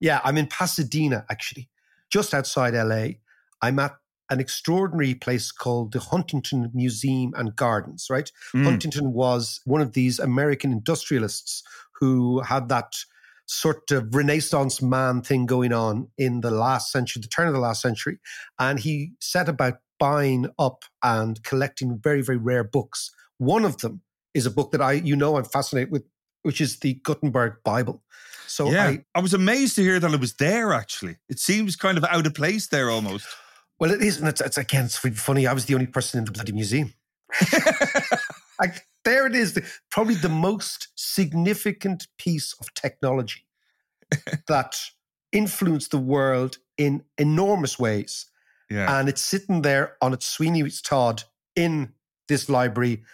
yeah, 0.00 0.20
I'm 0.24 0.38
in 0.38 0.46
Pasadena, 0.46 1.24
actually, 1.30 1.68
just 2.10 2.32
outside 2.34 2.74
LA. 2.74 3.18
I'm 3.62 3.78
at 3.78 3.94
an 4.30 4.40
extraordinary 4.40 5.14
place 5.14 5.52
called 5.52 5.92
the 5.92 6.00
Huntington 6.00 6.70
Museum 6.74 7.32
and 7.36 7.54
Gardens, 7.54 8.06
right? 8.08 8.30
Mm. 8.54 8.64
Huntington 8.64 9.12
was 9.12 9.60
one 9.64 9.80
of 9.80 9.92
these 9.92 10.18
American 10.18 10.72
industrialists 10.72 11.62
who 12.00 12.40
had 12.40 12.68
that 12.68 12.92
sort 13.46 13.90
of 13.90 14.14
Renaissance 14.14 14.80
man 14.80 15.20
thing 15.20 15.46
going 15.46 15.72
on 15.72 16.08
in 16.16 16.40
the 16.40 16.50
last 16.50 16.90
century, 16.90 17.20
the 17.20 17.28
turn 17.28 17.46
of 17.46 17.54
the 17.54 17.60
last 17.60 17.82
century. 17.82 18.18
And 18.58 18.80
he 18.80 19.12
set 19.20 19.48
about 19.48 19.74
buying 19.98 20.48
up 20.58 20.84
and 21.02 21.42
collecting 21.42 21.98
very, 22.02 22.22
very 22.22 22.38
rare 22.38 22.64
books. 22.64 23.10
One 23.38 23.64
of 23.64 23.78
them 23.78 24.00
is 24.32 24.46
a 24.46 24.50
book 24.50 24.72
that 24.72 24.80
I, 24.80 24.92
you 24.92 25.16
know, 25.16 25.36
I'm 25.36 25.44
fascinated 25.44 25.92
with, 25.92 26.04
which 26.42 26.60
is 26.60 26.78
the 26.78 26.94
Gutenberg 26.94 27.56
Bible. 27.64 28.02
So 28.46 28.70
yeah, 28.70 28.84
I, 28.86 29.04
I, 29.14 29.20
was 29.20 29.34
amazed 29.34 29.76
to 29.76 29.82
hear 29.82 29.98
that 29.98 30.12
it 30.12 30.20
was 30.20 30.34
there. 30.34 30.72
Actually, 30.72 31.16
it 31.28 31.38
seems 31.38 31.76
kind 31.76 31.96
of 31.96 32.04
out 32.04 32.26
of 32.26 32.34
place 32.34 32.68
there 32.68 32.90
almost. 32.90 33.26
Well, 33.78 33.90
it 33.90 34.02
is, 34.02 34.18
and 34.18 34.28
it's, 34.28 34.40
it's 34.40 34.58
again, 34.58 34.84
it's 34.84 35.02
really 35.02 35.16
funny. 35.16 35.46
I 35.46 35.52
was 35.52 35.66
the 35.66 35.74
only 35.74 35.86
person 35.86 36.18
in 36.18 36.24
the 36.24 36.32
bloody 36.32 36.52
museum. 36.52 36.94
like, 38.60 38.86
there 39.04 39.26
it 39.26 39.34
is, 39.34 39.54
the, 39.54 39.64
probably 39.90 40.14
the 40.14 40.28
most 40.28 40.88
significant 40.94 42.06
piece 42.18 42.54
of 42.60 42.72
technology 42.74 43.46
that 44.48 44.76
influenced 45.32 45.90
the 45.90 45.98
world 45.98 46.58
in 46.78 47.02
enormous 47.18 47.78
ways. 47.78 48.26
Yeah, 48.70 48.98
And 48.98 49.08
it's 49.08 49.20
sitting 49.20 49.62
there 49.62 49.96
on 50.00 50.14
its 50.14 50.26
Sweeney 50.26 50.68
Todd 50.82 51.24
in 51.54 51.92
this 52.28 52.48
library, 52.48 53.04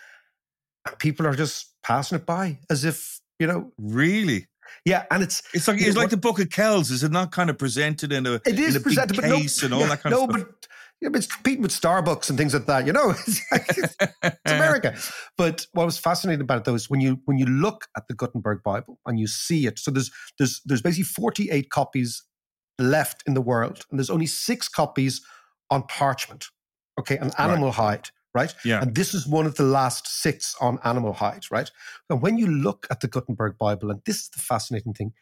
and 0.87 0.99
people 0.99 1.27
are 1.27 1.35
just 1.35 1.75
passing 1.83 2.16
it 2.16 2.27
by 2.27 2.59
as 2.68 2.85
if, 2.85 3.20
you 3.38 3.46
know, 3.46 3.73
really. 3.79 4.46
Yeah. 4.85 5.04
And 5.11 5.22
it's 5.22 5.42
It's 5.54 5.68
like 5.68 5.80
it's 5.80 5.96
like 5.96 6.04
what- 6.04 6.11
the 6.11 6.16
Book 6.16 6.40
of 6.40 6.50
Kells. 6.50 6.90
Is 6.90 7.02
it 7.04 7.12
not 7.12 7.33
kind 7.33 7.50
of 7.50 7.59
presented 7.59 8.12
in 8.12 8.26
a 8.26 8.35
It 8.46 8.59
is 8.59 8.74
in 8.76 8.80
a 8.80 8.85
presented, 8.85 9.14
big 9.14 9.22
but 9.22 9.28
no, 9.28 9.37
case 9.38 9.62
and 9.62 9.74
all 9.74 9.80
yeah, 9.80 9.87
that 9.88 10.02
kind 10.02 10.14
no, 10.14 10.24
of 10.24 10.30
stuff? 10.30 10.44
but 10.48 10.66
yeah, 11.00 11.09
but 11.09 11.18
it's 11.18 11.33
competing 11.35 11.62
with 11.62 11.70
Starbucks 11.70 12.28
and 12.28 12.37
things 12.37 12.52
like 12.52 12.66
that. 12.66 12.87
You 12.87 12.92
know, 12.92 13.11
it's, 13.26 13.40
it's 14.22 14.37
America. 14.44 14.94
But 15.38 15.66
what 15.72 15.87
was 15.87 15.96
fascinating 15.98 16.42
about 16.42 16.59
it 16.59 16.64
though 16.64 16.74
is 16.74 16.90
when 16.90 17.00
you 17.00 17.20
when 17.24 17.38
you 17.38 17.46
look 17.46 17.87
at 17.96 18.06
the 18.09 18.14
Gutenberg 18.14 18.62
Bible 18.62 18.98
and 19.06 19.18
you 19.18 19.26
see 19.26 19.66
it. 19.66 19.78
So 19.78 19.90
there's 19.90 20.11
there's 20.38 20.61
there's 20.66 20.83
basically 20.83 21.04
48 21.04 21.70
copies 21.70 22.22
left 22.78 23.22
in 23.26 23.35
the 23.35 23.40
world, 23.40 23.87
and 23.90 23.98
there's 23.98 24.11
only 24.11 24.26
six 24.26 24.68
copies 24.68 25.22
on 25.70 25.85
parchment. 25.85 26.46
Okay, 26.98 27.18
on 27.18 27.30
animal 27.38 27.72
hide. 27.72 28.11
Right. 28.33 28.55
Yeah. 28.64 28.81
And 28.83 28.95
this 28.95 29.12
is 29.12 29.27
one 29.27 29.47
of 29.47 29.57
the 29.57 29.64
last 29.64 30.07
six 30.07 30.55
on 30.61 30.79
animal 30.85 31.12
hide. 31.14 31.45
Right. 31.51 31.71
And 32.09 32.23
when 32.23 32.38
you 32.38 32.47
look 32.47 32.87
at 32.90 33.01
the 33.01 33.09
Gutenberg 33.09 33.59
Bible, 33.59 33.90
and 33.90 34.01
this 34.05 34.21
is 34.23 34.29
the 34.29 34.38
fascinating 34.40 34.95
thing, 34.95 35.12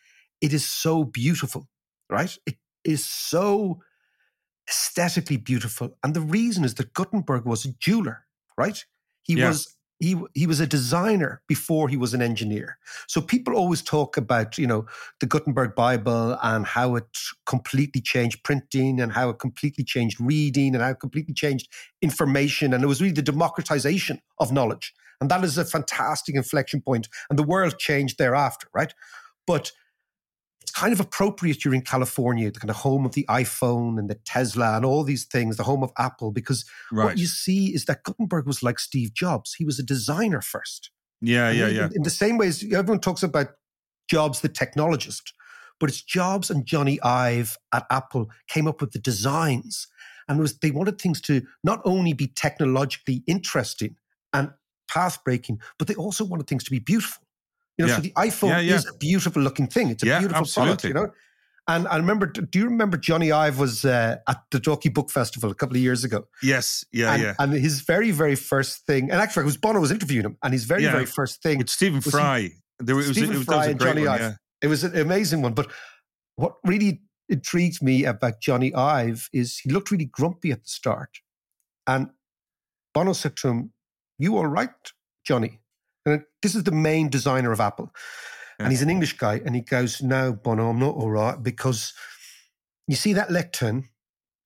it 0.40 0.52
is 0.52 0.66
so 0.66 1.04
beautiful. 1.04 1.68
Right. 2.10 2.36
It 2.46 2.56
is 2.84 3.04
so 3.04 3.80
aesthetically 4.68 5.38
beautiful. 5.38 5.96
And 6.04 6.12
the 6.14 6.20
reason 6.20 6.64
is 6.64 6.74
that 6.74 6.92
Gutenberg 6.92 7.46
was 7.46 7.64
a 7.64 7.72
jeweler, 7.72 8.26
right? 8.58 8.84
He 9.22 9.34
Yeah. 9.34 9.48
was 9.48 9.77
he 9.98 10.16
he 10.34 10.46
was 10.46 10.60
a 10.60 10.66
designer 10.66 11.42
before 11.48 11.88
he 11.88 11.96
was 11.96 12.14
an 12.14 12.22
engineer. 12.22 12.78
So 13.08 13.20
people 13.20 13.54
always 13.54 13.82
talk 13.82 14.16
about, 14.16 14.56
you 14.56 14.66
know, 14.66 14.86
the 15.20 15.26
Gutenberg 15.26 15.74
Bible 15.74 16.38
and 16.42 16.66
how 16.66 16.94
it 16.96 17.18
completely 17.46 18.00
changed 18.00 18.44
printing 18.44 19.00
and 19.00 19.12
how 19.12 19.30
it 19.30 19.38
completely 19.38 19.84
changed 19.84 20.20
reading 20.20 20.74
and 20.74 20.82
how 20.82 20.90
it 20.90 21.00
completely 21.00 21.34
changed 21.34 21.68
information 22.00 22.72
and 22.72 22.84
it 22.84 22.86
was 22.86 23.00
really 23.00 23.12
the 23.12 23.22
democratization 23.22 24.20
of 24.38 24.52
knowledge. 24.52 24.94
And 25.20 25.30
that 25.30 25.42
is 25.42 25.58
a 25.58 25.64
fantastic 25.64 26.36
inflection 26.36 26.80
point 26.80 27.08
and 27.28 27.38
the 27.38 27.42
world 27.42 27.78
changed 27.78 28.18
thereafter, 28.18 28.68
right? 28.72 28.94
But 29.46 29.72
kind 30.78 30.92
of 30.92 31.00
appropriate 31.00 31.64
you're 31.64 31.74
in 31.74 31.82
California, 31.82 32.48
the 32.52 32.60
kind 32.60 32.70
of 32.70 32.76
home 32.76 33.04
of 33.04 33.12
the 33.12 33.26
iPhone 33.28 33.98
and 33.98 34.08
the 34.08 34.14
Tesla 34.14 34.76
and 34.76 34.84
all 34.84 35.02
these 35.02 35.24
things, 35.24 35.56
the 35.56 35.64
home 35.64 35.82
of 35.82 35.90
Apple, 35.98 36.30
because 36.30 36.64
right. 36.92 37.04
what 37.04 37.18
you 37.18 37.26
see 37.26 37.74
is 37.74 37.86
that 37.86 38.04
Gutenberg 38.04 38.46
was 38.46 38.62
like 38.62 38.78
Steve 38.78 39.12
Jobs. 39.12 39.54
He 39.54 39.64
was 39.64 39.80
a 39.80 39.82
designer 39.82 40.40
first. 40.40 40.90
yeah, 41.20 41.48
And 41.48 41.58
yeah, 41.58 41.66
in- 41.66 41.74
yeah. 41.74 41.88
In 41.96 42.02
the 42.04 42.10
same 42.10 42.38
ways, 42.38 42.62
everyone 42.72 43.00
talks 43.00 43.24
about 43.24 43.48
Jobs, 44.08 44.40
the 44.40 44.48
technologist, 44.48 45.32
but 45.80 45.90
it's 45.90 46.00
Jobs 46.00 46.48
and 46.48 46.64
Jony 46.64 46.98
Ive 47.02 47.56
at 47.74 47.84
Apple 47.90 48.30
came 48.46 48.68
up 48.68 48.80
with 48.80 48.92
the 48.92 49.00
designs. 49.00 49.88
And 50.28 50.38
it 50.38 50.42
was 50.42 50.58
they 50.58 50.70
wanted 50.70 51.00
things 51.00 51.20
to 51.22 51.42
not 51.64 51.80
only 51.84 52.12
be 52.12 52.28
technologically 52.28 53.24
interesting 53.26 53.96
and 54.32 54.50
path 54.88 55.24
breaking, 55.24 55.60
but 55.76 55.88
they 55.88 55.96
also 55.96 56.24
wanted 56.24 56.46
things 56.46 56.62
to 56.64 56.70
be 56.70 56.78
beautiful. 56.78 57.24
You 57.78 57.86
know, 57.86 57.90
Yeah. 57.90 57.96
so 57.96 58.02
the 58.02 58.10
iPhone 58.12 58.48
Yeah, 58.50 58.60
yeah. 58.60 58.74
is 58.76 58.86
a 58.86 58.96
beautiful 58.98 59.40
looking 59.42 59.68
thing. 59.68 59.88
It's 59.90 60.02
a 60.02 60.06
Yeah, 60.06 60.18
beautiful 60.18 60.46
product, 60.46 60.84
absolutely. 60.84 60.88
you 60.90 60.94
know. 61.06 61.12
And 61.68 61.86
I 61.88 61.96
remember, 61.98 62.26
do 62.26 62.58
you 62.58 62.64
remember 62.64 62.96
Jony 62.96 63.30
Ive 63.30 63.58
was 63.58 63.84
uh, 63.84 64.16
at 64.26 64.42
the 64.50 64.58
Dalkey 64.58 64.92
Book 64.92 65.10
Festival 65.10 65.50
a 65.50 65.54
couple 65.54 65.76
of 65.76 65.82
years 65.82 66.02
ago? 66.02 66.24
Yes, 66.42 66.82
yeah, 66.92 67.12
and, 67.12 67.22
yeah. 67.22 67.34
and 67.38 67.52
his 67.52 67.82
very, 67.82 68.10
very 68.10 68.36
first 68.36 68.86
thing, 68.86 69.10
and 69.10 69.20
actually, 69.20 69.42
it 69.42 69.46
was 69.46 69.58
Bono 69.58 69.78
was 69.80 69.90
interviewing 69.90 70.24
him, 70.24 70.36
and 70.42 70.52
his 70.54 70.64
very, 70.64 70.84
very 70.84 71.04
first 71.06 71.42
thing, 71.42 71.58
With 71.58 71.68
Stephen 71.68 71.96
was 71.96 72.06
he- 72.06 72.10
Fry. 72.10 72.50
There 72.80 72.96
was, 72.96 73.08
Stephen 73.08 73.34
it 73.34 73.38
was, 73.38 73.44
Fry 73.46 73.56
was 73.58 73.66
and 73.68 73.80
Johnny 73.80 74.06
one, 74.06 74.20
Ive. 74.22 74.36
it 74.62 74.68
was 74.68 74.82
an 74.84 74.96
amazing 74.96 75.42
one. 75.42 75.52
But 75.52 75.70
what 76.36 76.54
really 76.64 77.02
intrigued 77.28 77.82
me 77.82 78.04
about 78.06 78.40
Jony 78.40 78.74
Ive 78.74 79.28
is 79.34 79.58
he 79.58 79.70
looked 79.70 79.90
really 79.90 80.06
grumpy 80.06 80.50
at 80.52 80.62
the 80.62 80.68
start, 80.70 81.18
and 81.86 82.08
Bono 82.94 83.12
said 83.12 83.36
to 83.38 83.48
him, 83.48 83.72
"You 84.18 84.36
all 84.38 84.46
right, 84.46 84.70
Johnny?" 85.26 85.60
And 86.12 86.24
this 86.42 86.54
is 86.54 86.64
the 86.64 86.72
main 86.72 87.08
designer 87.08 87.52
of 87.52 87.60
Apple, 87.60 87.90
Yeah. 88.58 88.64
and 88.64 88.72
he's 88.72 88.82
an 88.82 88.90
English 88.90 89.16
guy, 89.18 89.40
and 89.44 89.54
he 89.54 89.60
goes, 89.62 90.02
"No, 90.02 90.32
Bono, 90.32 90.70
I'm 90.70 90.78
not 90.78 90.94
all 90.94 91.10
right 91.10 91.40
because 91.42 91.92
you 92.86 92.96
see 92.96 93.12
that 93.14 93.30
lectern, 93.30 93.88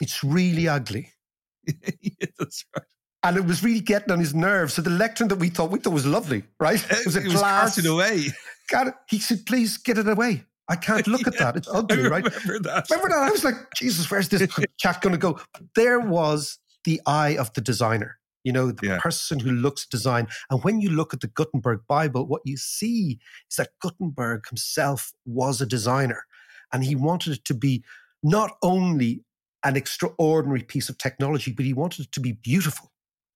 it's 0.00 0.22
really 0.24 0.68
ugly." 0.68 1.12
yeah, 2.00 2.26
that's 2.38 2.64
right. 2.76 2.86
and 3.24 3.36
it 3.36 3.44
was 3.44 3.62
really 3.62 3.80
getting 3.80 4.10
on 4.10 4.18
his 4.18 4.34
nerves. 4.34 4.74
So 4.74 4.82
the 4.82 4.90
lectern 4.90 5.28
that 5.28 5.36
we 5.38 5.48
thought 5.48 5.70
we 5.70 5.78
thought 5.78 5.92
was 5.92 6.06
lovely, 6.06 6.42
right? 6.60 6.84
It 6.90 7.06
was 7.06 7.16
a 7.16 7.20
it 7.20 7.30
glass. 7.30 7.74
carted 7.76 7.86
away. 7.90 8.26
It. 8.72 8.94
He 9.08 9.18
said, 9.20 9.44
"Please 9.46 9.76
get 9.76 9.98
it 9.98 10.08
away. 10.08 10.44
I 10.68 10.76
can't 10.76 11.06
look 11.06 11.26
at 11.26 11.36
that. 11.42 11.56
It's 11.56 11.68
I 11.68 11.78
ugly, 11.78 12.02
right?" 12.08 12.24
remember 12.24 12.58
that. 12.70 12.88
Remember 12.90 13.08
that? 13.10 13.22
I 13.28 13.30
was 13.30 13.44
like, 13.44 13.54
"Jesus, 13.76 14.10
where's 14.10 14.28
this 14.28 14.48
chat 14.78 15.00
going 15.02 15.12
to 15.12 15.18
go?" 15.18 15.38
There 15.76 16.00
was 16.00 16.58
the 16.84 17.00
eye 17.06 17.36
of 17.36 17.52
the 17.54 17.60
designer. 17.60 18.18
You 18.44 18.52
know, 18.52 18.72
the 18.72 18.86
Yeah. 18.86 18.98
person 18.98 19.38
who 19.40 19.50
looks 19.52 19.84
at 19.84 19.90
design. 19.90 20.26
And 20.50 20.62
when 20.64 20.80
you 20.80 20.90
look 20.90 21.14
at 21.14 21.20
the 21.20 21.28
Gutenberg 21.28 21.80
Bible, 21.88 22.26
what 22.26 22.42
you 22.44 22.56
see 22.56 23.20
is 23.50 23.56
that 23.56 23.70
Gutenberg 23.80 24.48
himself 24.48 25.12
was 25.24 25.60
a 25.60 25.66
designer, 25.66 26.24
and 26.72 26.84
he 26.84 26.94
wanted 26.94 27.34
it 27.34 27.44
to 27.46 27.54
be 27.54 27.84
not 28.22 28.56
only 28.62 29.24
an 29.64 29.76
extraordinary 29.76 30.62
piece 30.62 30.88
of 30.88 30.98
technology, 30.98 31.52
but 31.52 31.64
he 31.64 31.72
wanted 31.72 32.06
it 32.06 32.12
to 32.12 32.20
be 32.20 32.32
beautiful 32.32 32.90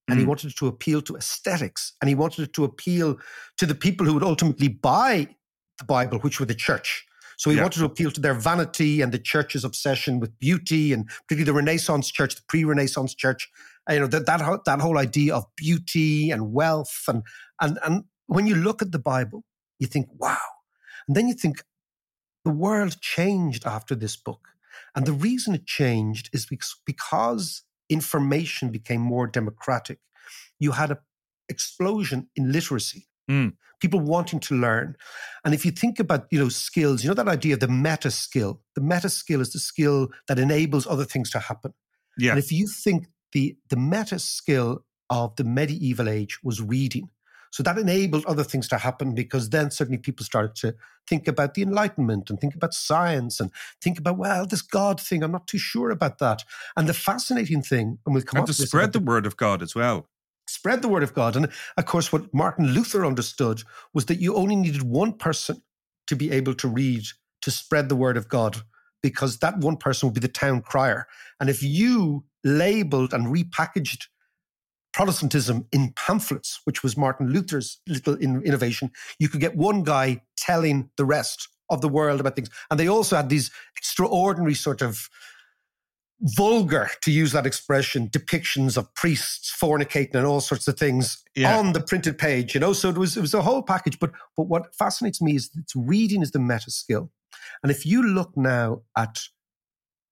and 0.09 0.19
he 0.19 0.25
Mm. 0.25 0.29
wanted 0.29 0.51
it 0.51 0.57
to 0.57 0.67
appeal 0.67 1.01
to 1.01 1.15
aesthetics 1.17 1.93
and 2.01 2.07
he 2.09 2.15
wanted 2.15 2.43
it 2.43 2.53
to 2.53 2.63
appeal 2.63 3.17
to 3.57 3.65
the 3.65 3.75
people 3.75 4.05
who 4.05 4.13
would 4.13 4.23
ultimately 4.23 4.69
buy 4.69 5.27
the 5.79 5.83
bible 5.85 6.17
which 6.19 6.39
were 6.39 6.45
the 6.45 6.55
church 6.55 7.05
so 7.37 7.49
he 7.49 7.57
Yeah. 7.57 7.63
wanted 7.63 7.79
to 7.79 7.85
appeal 7.85 8.09
to 8.11 8.21
their 8.21 8.33
vanity 8.33 9.01
and 9.01 9.11
the 9.13 9.19
church's 9.19 9.63
obsession 9.65 10.19
with 10.21 10.37
beauty 10.39 10.93
and 10.93 11.07
particularly 11.07 11.43
the 11.43 11.53
renaissance 11.53 12.09
church 12.09 12.35
the 12.35 12.41
pre-renaissance 12.47 13.13
church 13.15 13.49
Uh, 13.53 13.76
you 13.89 13.99
know 13.99 14.07
that 14.07 14.25
that, 14.25 14.41
whole- 14.41 14.61
that 14.65 14.79
whole 14.81 14.97
idea 14.97 15.35
of 15.35 15.45
beauty 15.55 16.31
and 16.31 16.51
wealth 16.53 17.03
and 17.07 17.23
and 17.61 17.79
and 17.85 18.03
when 18.27 18.45
you 18.47 18.55
look 18.55 18.81
at 18.81 18.91
the 18.91 18.99
bible 18.99 19.43
you 19.79 19.87
think 19.87 20.07
wow 20.17 20.37
and 21.07 21.15
then 21.15 21.27
you 21.27 21.33
think 21.33 21.63
the 22.45 22.51
world 22.51 22.99
changed 23.01 23.65
after 23.65 23.95
this 23.95 24.15
book 24.15 24.49
and 24.95 25.05
the 25.05 25.13
reason 25.13 25.53
it 25.55 25.65
changed 25.65 26.29
is 26.33 26.45
because, 26.45 26.75
because 26.85 27.63
information 27.89 28.69
became 28.69 29.01
more 29.01 29.27
democratic. 29.27 29.99
You 30.59 30.71
had 30.71 30.91
an 30.91 30.97
explosion 31.49 32.29
in 32.35 32.51
literacy, 32.51 33.07
Mm. 33.29 33.53
people 33.81 33.99
wanting 33.99 34.39
to 34.41 34.55
learn. 34.55 34.95
And 35.43 35.53
if 35.53 35.65
you 35.65 35.71
think 35.71 35.99
about, 35.99 36.27
you 36.31 36.39
know, 36.39 36.49
skills, 36.49 37.03
you 37.03 37.09
know 37.09 37.13
that 37.15 37.27
idea 37.27 37.55
of 37.55 37.59
the 37.59 37.67
meta 37.67 38.09
skill. 38.11 38.61
The 38.75 38.81
meta 38.81 39.09
skill 39.09 39.41
is 39.41 39.51
the 39.51 39.59
skill 39.59 40.09
that 40.27 40.39
enables 40.39 40.87
other 40.87 41.05
things 41.05 41.29
to 41.31 41.39
happen. 41.39 41.73
Yeah. 42.17 42.31
And 42.31 42.39
if 42.39 42.51
you 42.51 42.67
think 42.67 43.07
the 43.31 43.57
the 43.69 43.77
meta 43.77 44.19
skill 44.19 44.83
of 45.09 45.35
the 45.35 45.43
medieval 45.43 46.09
age 46.09 46.39
was 46.43 46.61
reading, 46.61 47.09
so 47.51 47.63
that 47.63 47.77
enabled 47.77 48.25
other 48.25 48.43
things 48.43 48.67
to 48.67 48.77
happen 48.77 49.15
because 49.15 49.49
then 49.49 49.71
suddenly 49.71 49.97
people 49.97 50.25
started 50.25 50.55
to 50.55 50.75
think 51.07 51.27
about 51.27 51.53
the 51.53 51.61
Enlightenment 51.61 52.29
and 52.29 52.39
think 52.39 52.55
about 52.55 52.73
science 52.73 53.39
and 53.39 53.51
think 53.81 53.97
about, 53.97 54.17
well, 54.17 54.45
this 54.45 54.61
God 54.61 54.99
thing, 54.99 55.23
I'm 55.23 55.31
not 55.31 55.47
too 55.47 55.57
sure 55.57 55.89
about 55.89 56.19
that. 56.19 56.43
And 56.75 56.87
the 56.87 56.93
fascinating 56.93 57.61
thing, 57.61 57.99
and 58.05 58.13
we'll 58.13 58.23
come 58.23 58.39
and 58.39 58.47
to 58.47 58.53
spread 58.53 58.93
the 58.93 58.99
word 58.99 59.25
of 59.25 59.37
God 59.37 59.61
as 59.61 59.73
well. 59.73 60.07
spread 60.47 60.81
the 60.81 60.87
word 60.87 61.03
of 61.03 61.13
God. 61.13 61.35
And 61.35 61.49
of 61.77 61.85
course, 61.85 62.11
what 62.11 62.33
Martin 62.33 62.67
Luther 62.67 63.05
understood 63.05 63.63
was 63.93 64.05
that 64.05 64.19
you 64.19 64.35
only 64.35 64.55
needed 64.55 64.83
one 64.83 65.13
person 65.13 65.61
to 66.07 66.15
be 66.15 66.31
able 66.31 66.53
to 66.55 66.67
read 66.67 67.03
to 67.41 67.51
spread 67.51 67.89
the 67.89 67.95
word 67.95 68.17
of 68.17 68.27
God 68.27 68.57
because 69.01 69.37
that 69.39 69.57
one 69.59 69.77
person 69.77 70.07
would 70.07 70.15
be 70.15 70.19
the 70.19 70.27
town 70.27 70.61
crier. 70.61 71.07
And 71.39 71.49
if 71.49 71.61
you 71.61 72.25
labeled 72.43 73.13
and 73.13 73.27
repackaged 73.27 74.05
Protestantism 74.93 75.67
in 75.71 75.93
pamphlets, 75.95 76.61
which 76.63 76.81
was 76.81 76.97
Martin 76.97 77.27
Luther's 77.31 77.77
little 77.87 78.15
in- 78.15 78.41
innovation, 78.41 78.89
you 79.19 79.29
could 79.29 79.41
get 79.41 79.55
one 79.55 79.83
guy 79.83 80.21
telling 80.37 80.89
the 80.97 81.05
rest 81.05 81.49
of 81.69 81.81
the 81.81 81.89
world 81.89 82.19
about 82.19 82.35
things. 82.35 82.49
And 82.71 82.79
they 82.79 82.87
also 82.87 83.15
had 83.15 83.29
these 83.29 83.51
extraordinary 83.77 84.55
sort 84.55 84.81
of 84.81 85.07
vulgar, 86.19 86.89
to 87.01 87.11
use 87.11 87.31
that 87.33 87.45
expression, 87.45 88.09
depictions 88.09 88.75
of 88.75 88.91
priests 88.95 89.55
fornicating 89.55 90.15
and 90.15 90.25
all 90.25 90.41
sorts 90.41 90.67
of 90.67 90.79
things 90.79 91.23
Yeah. 91.35 91.59
on 91.59 91.73
the 91.73 91.81
printed 91.81 92.17
page. 92.17 92.55
You 92.55 92.59
know, 92.59 92.73
so 92.73 92.89
it 92.89 92.97
was 92.97 93.15
it 93.17 93.21
was 93.21 93.35
a 93.35 93.43
whole 93.43 93.61
package. 93.61 93.99
But 93.99 94.13
but 94.35 94.47
what 94.47 94.73
fascinates 94.75 95.21
me 95.21 95.35
is 95.35 95.49
that 95.49 95.65
reading 95.75 96.23
is 96.23 96.31
the 96.31 96.39
meta 96.39 96.71
skill, 96.71 97.11
and 97.61 97.71
if 97.71 97.85
you 97.85 98.01
look 98.01 98.35
now 98.35 98.81
at 98.95 99.19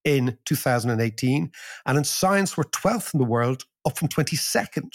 in 0.03 0.37
2018. 0.45 1.51
And 1.85 1.97
in 1.97 2.03
science, 2.03 2.57
we're 2.57 2.63
12th 2.65 3.13
in 3.13 3.19
the 3.19 3.25
world, 3.25 3.65
up 3.85 3.97
from 3.97 4.07
22nd. 4.07 4.91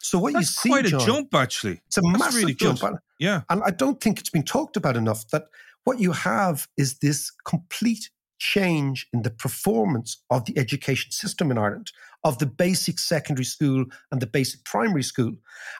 So 0.00 0.18
what 0.18 0.32
That's 0.32 0.50
you 0.50 0.52
see, 0.62 0.68
quite 0.70 0.86
a 0.86 0.90
John, 0.90 1.00
jump, 1.00 1.34
actually. 1.34 1.80
It's 1.86 1.98
a 1.98 2.00
That's 2.02 2.18
massive 2.18 2.40
really 2.40 2.54
jump. 2.54 2.80
good. 2.80 2.94
Yeah. 3.18 3.42
and 3.50 3.62
I 3.64 3.70
don't 3.70 4.00
think 4.00 4.18
it's 4.18 4.30
been 4.30 4.42
talked 4.44 4.76
about 4.76 4.96
enough 4.96 5.28
that 5.28 5.44
what 5.84 5.98
you 6.00 6.12
have 6.12 6.68
is 6.76 6.98
this 6.98 7.30
complete 7.44 8.10
change 8.38 9.06
in 9.12 9.22
the 9.22 9.30
performance 9.30 10.22
of 10.30 10.46
the 10.46 10.58
education 10.58 11.12
system 11.12 11.50
in 11.50 11.58
Ireland, 11.58 11.92
of 12.24 12.38
the 12.38 12.46
basic 12.46 12.98
secondary 12.98 13.44
school 13.44 13.84
and 14.10 14.20
the 14.22 14.26
basic 14.26 14.64
primary 14.64 15.02
school. 15.02 15.32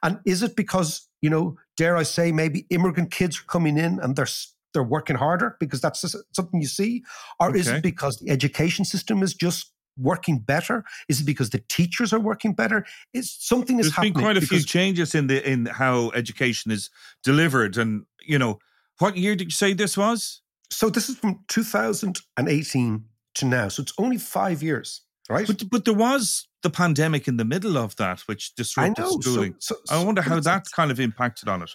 And 0.03 0.21
is 0.27 0.43
it 0.43 0.57
because, 0.57 1.09
you 1.23 1.31
know, 1.31 1.57
dare 1.79 1.97
I 1.97 2.03
say, 2.03 2.33
maybe 2.33 2.67
immigrant 2.69 3.11
kids 3.11 3.41
are 3.41 3.45
coming 3.45 3.79
in 3.79 3.99
and 4.01 4.15
they're 4.15 4.27
they're 4.73 4.83
working 4.83 5.17
harder 5.17 5.57
because 5.61 5.81
that's 5.81 6.05
something 6.33 6.61
you 6.61 6.67
see? 6.69 7.03
Or 7.39 7.55
is 7.55 7.69
it 7.69 7.83
because 7.83 8.19
the 8.19 8.31
education 8.31 8.85
system 8.85 9.23
is 9.23 9.35
just 9.35 9.73
working 9.99 10.39
better? 10.39 10.85
Is 11.09 11.21
it 11.21 11.25
because 11.25 11.51
the 11.51 11.63
teachers 11.69 12.13
are 12.13 12.21
working 12.21 12.55
better? 12.55 12.87
Is 13.13 13.33
something 13.39 13.79
is 13.79 13.91
happening? 13.93 14.13
There's 14.13 14.23
been 14.23 14.23
quite 14.23 14.37
a 14.37 14.47
few 14.47 14.63
changes 14.63 15.15
in 15.15 15.27
the 15.27 15.49
in 15.49 15.67
how 15.67 16.11
education 16.11 16.71
is 16.71 16.91
delivered, 17.23 17.77
and 17.77 18.05
you 18.27 18.39
know, 18.39 18.59
what 18.99 19.17
year 19.17 19.37
did 19.37 19.47
you 19.47 19.51
say 19.51 19.73
this 19.73 19.97
was? 19.97 20.43
So 20.71 20.89
this 20.89 21.09
is 21.09 21.17
from 21.17 21.41
2018 21.49 23.05
to 23.35 23.45
now. 23.45 23.69
So 23.69 23.83
it's 23.83 23.93
only 23.99 24.19
five 24.19 24.63
years, 24.63 25.03
right? 25.29 25.47
But 25.47 25.69
but 25.71 25.85
there 25.85 25.95
was 25.95 26.47
the 26.63 26.71
pandemic 26.71 27.27
in 27.27 27.37
the 27.37 27.45
middle 27.45 27.77
of 27.77 27.97
that, 27.97 28.21
which 28.21 28.55
disrupted 28.55 28.99
know, 28.99 29.11
so- 29.11 29.21
schooling. 29.21 29.55
so- 29.59 29.77
I 29.91 30.03
wonder 30.05 30.23
how 30.23 30.39
that 30.41 30.67
kind 30.73 30.91
of 30.91 31.01
impacted 31.01 31.49
on 31.49 31.63
it. 31.63 31.71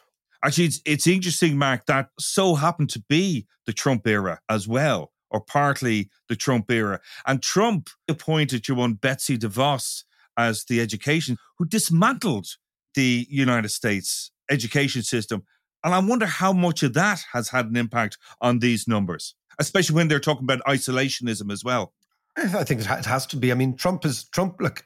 Actually, 0.45 0.65
it's, 0.65 0.81
it's 0.86 1.08
interesting, 1.08 1.58
Mark, 1.58 1.88
that 1.88 2.10
so 2.19 2.53
happened 2.53 2.91
to 2.91 3.03
be 3.10 3.47
the 3.65 3.73
Trump 3.73 4.05
era 4.05 4.39
as 4.47 4.67
well, 4.67 5.12
or 5.31 5.41
partly 5.41 6.10
the 6.29 6.36
Trump 6.36 6.69
era. 6.69 6.99
And 7.25 7.41
Trump 7.41 7.89
appointed 8.08 8.67
your 8.67 8.77
one 8.77 8.93
Betsy 8.93 9.39
DeVos 9.39 10.03
as 10.38 10.65
the 10.65 10.81
education, 10.81 11.38
who 11.58 11.65
dismantled 11.65 12.47
the 12.93 13.25
United 13.27 13.69
States 13.69 14.31
education 14.49 15.01
system. 15.01 15.43
And 15.84 15.95
I 15.95 15.99
wonder 15.99 16.27
how 16.27 16.53
much 16.53 16.84
of 16.84 16.93
that 16.93 17.23
has 17.34 17.49
had 17.49 17.65
an 17.65 17.75
impact 17.75 18.17
on 18.39 18.60
these 18.60 18.88
numbers, 18.88 19.34
especially 19.60 19.95
when 19.95 20.10
they're 20.10 20.19
talking 20.19 20.43
about 20.43 20.62
isolationism 20.67 21.51
as 21.51 21.63
well. 21.63 21.93
I 22.38 22.63
think 22.63 22.81
it 22.81 22.88
it 22.89 23.05
has 23.05 23.25
to 23.27 23.38
be. 23.38 23.51
I 23.51 23.55
mean, 23.55 23.75
Trump 23.75 24.05
is 24.05 24.25
Trump. 24.25 24.58
Look, 24.60 24.86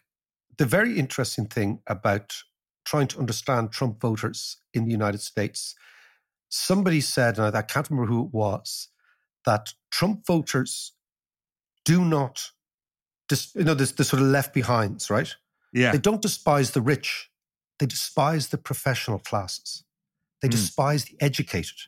the 0.57 0.65
very 0.65 0.97
interesting 0.97 1.47
thing 1.47 1.81
about 1.87 2.33
trying 2.89 3.07
to 3.07 3.19
understand 3.19 3.71
Trump 3.71 4.01
voters 4.01 4.57
in 4.73 4.85
the 4.85 4.91
United 4.91 5.21
States, 5.21 5.75
somebody 6.49 7.01
said, 7.01 7.37
and 7.37 7.55
I 7.55 7.61
can't 7.61 7.89
remember 7.89 8.11
who 8.11 8.25
it 8.25 8.33
was, 8.33 8.87
that 9.45 9.73
Trump 9.91 10.25
voters 10.25 10.93
do 11.85 12.03
not, 12.03 12.51
dis, 13.27 13.53
you 13.55 13.63
know, 13.63 13.75
this 13.75 13.91
the 13.91 14.03
sort 14.03 14.21
of 14.23 14.27
left 14.29 14.53
behinds, 14.53 15.09
right? 15.09 15.35
Yeah. 15.71 15.91
They 15.91 15.99
don't 15.99 16.21
despise 16.21 16.71
the 16.71 16.81
rich; 16.81 17.29
they 17.77 17.85
despise 17.85 18.47
the 18.47 18.57
professional 18.57 19.19
classes. 19.19 19.83
They 20.41 20.47
Hmm. 20.47 20.57
despise 20.57 21.05
the 21.05 21.17
educated, 21.19 21.79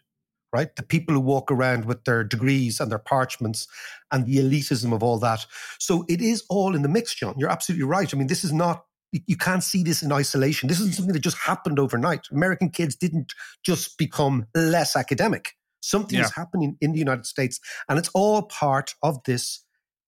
right? 0.53 0.75
The 0.75 0.83
people 0.83 1.15
who 1.15 1.21
walk 1.21 1.51
around 1.51 1.85
with 1.85 2.03
their 2.03 2.23
degrees 2.23 2.79
and 2.79 2.91
their 2.91 2.99
parchments 3.15 3.67
and 4.11 4.25
the 4.25 4.37
elitism 4.37 4.93
of 4.93 5.01
all 5.01 5.19
that. 5.19 5.45
So 5.79 6.05
it 6.07 6.21
is 6.21 6.43
all 6.49 6.75
in 6.75 6.83
the 6.83 6.89
mix, 6.97 7.15
John. 7.15 7.35
You're 7.39 7.55
absolutely 7.57 7.87
right. 7.97 8.13
I 8.13 8.17
mean, 8.17 8.27
this 8.27 8.43
is 8.43 8.53
not, 8.53 8.85
you- 9.11 9.37
can't 9.37 9.63
see 9.63 9.83
this 9.83 10.01
in 10.03 10.11
isolation. 10.11 10.67
This 10.69 10.79
isn't 10.79 10.95
something 10.95 11.13
that 11.13 11.19
just 11.19 11.37
happened 11.37 11.79
overnight. 11.79 12.27
American 12.31 12.69
kids 12.69 12.95
didn't 12.95 13.33
just 13.63 13.97
become 13.97 14.45
less 14.55 14.95
academic. 14.95 15.57
Something 15.81 16.19
is 16.19 16.27
Yeah. 16.27 16.31
happening 16.35 16.77
in 16.79 16.91
the 16.93 16.99
United 16.99 17.25
States, 17.25 17.59
and 17.89 17.97
it's 17.97 18.09
all 18.13 18.43
part 18.43 18.95
of 19.01 19.23
this 19.25 19.63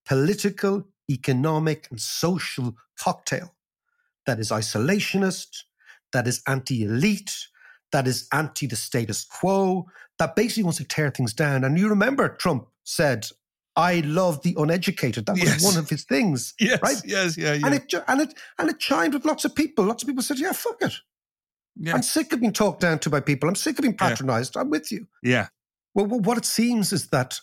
political, 0.06 0.88
economic, 1.10 1.88
and 1.90 2.00
social 2.00 2.76
cocktail 2.98 3.54
that 4.26 4.38
is 4.38 4.50
isolationist, 4.50 5.64
that 6.12 6.26
is 6.26 6.42
anti 6.46 6.84
elite, 6.84 7.48
that 7.92 8.06
is 8.06 8.28
anti 8.32 8.66
the 8.66 8.76
status 8.76 9.24
quo, 9.24 9.86
that 10.18 10.36
basically 10.36 10.62
wants 10.62 10.78
to 10.78 10.84
tear 10.84 11.10
things 11.10 11.32
down. 11.32 11.64
And 11.64 11.78
you 11.78 11.88
remember 11.88 12.28
Trump 12.28 12.68
said, 12.84 13.26
I 13.76 14.00
love 14.00 14.42
the 14.42 14.54
uneducated. 14.58 15.26
That 15.26 15.32
was 15.32 15.42
Yes. 15.42 15.64
one 15.64 15.76
of 15.76 15.88
his 15.88 16.04
things. 16.04 16.54
Yes, 16.60 16.80
Right? 16.82 17.00
yes, 17.04 17.36
yeah, 17.36 17.54
yeah. 17.54 17.66
And 17.66 17.74
it 17.74 17.92
and 18.06 18.20
it 18.20 18.34
and 18.58 18.70
it 18.70 18.78
chimed 18.78 19.14
with 19.14 19.24
lots 19.24 19.44
of 19.44 19.54
people. 19.54 19.84
Lots 19.84 20.02
of 20.02 20.06
people 20.08 20.22
said, 20.22 20.38
"Yeah, 20.38 20.52
fuck 20.52 20.80
it. 20.80 20.94
yeah. 21.76 21.94
I'm 21.94 22.02
sick 22.02 22.32
of 22.32 22.40
being 22.40 22.52
talked 22.52 22.80
down 22.80 22.98
to 23.00 23.10
by 23.10 23.20
people. 23.20 23.48
I'm 23.48 23.56
sick 23.56 23.78
of 23.78 23.82
being 23.82 23.96
Yeah. 24.00 24.08
patronized. 24.10 24.56
I'm 24.56 24.70
with 24.70 24.90
you." 24.92 25.06
yeah. 25.22 25.48
Well, 25.94 26.06
well, 26.06 26.20
what 26.20 26.38
it 26.38 26.44
seems 26.44 26.92
is 26.92 27.08
that, 27.10 27.38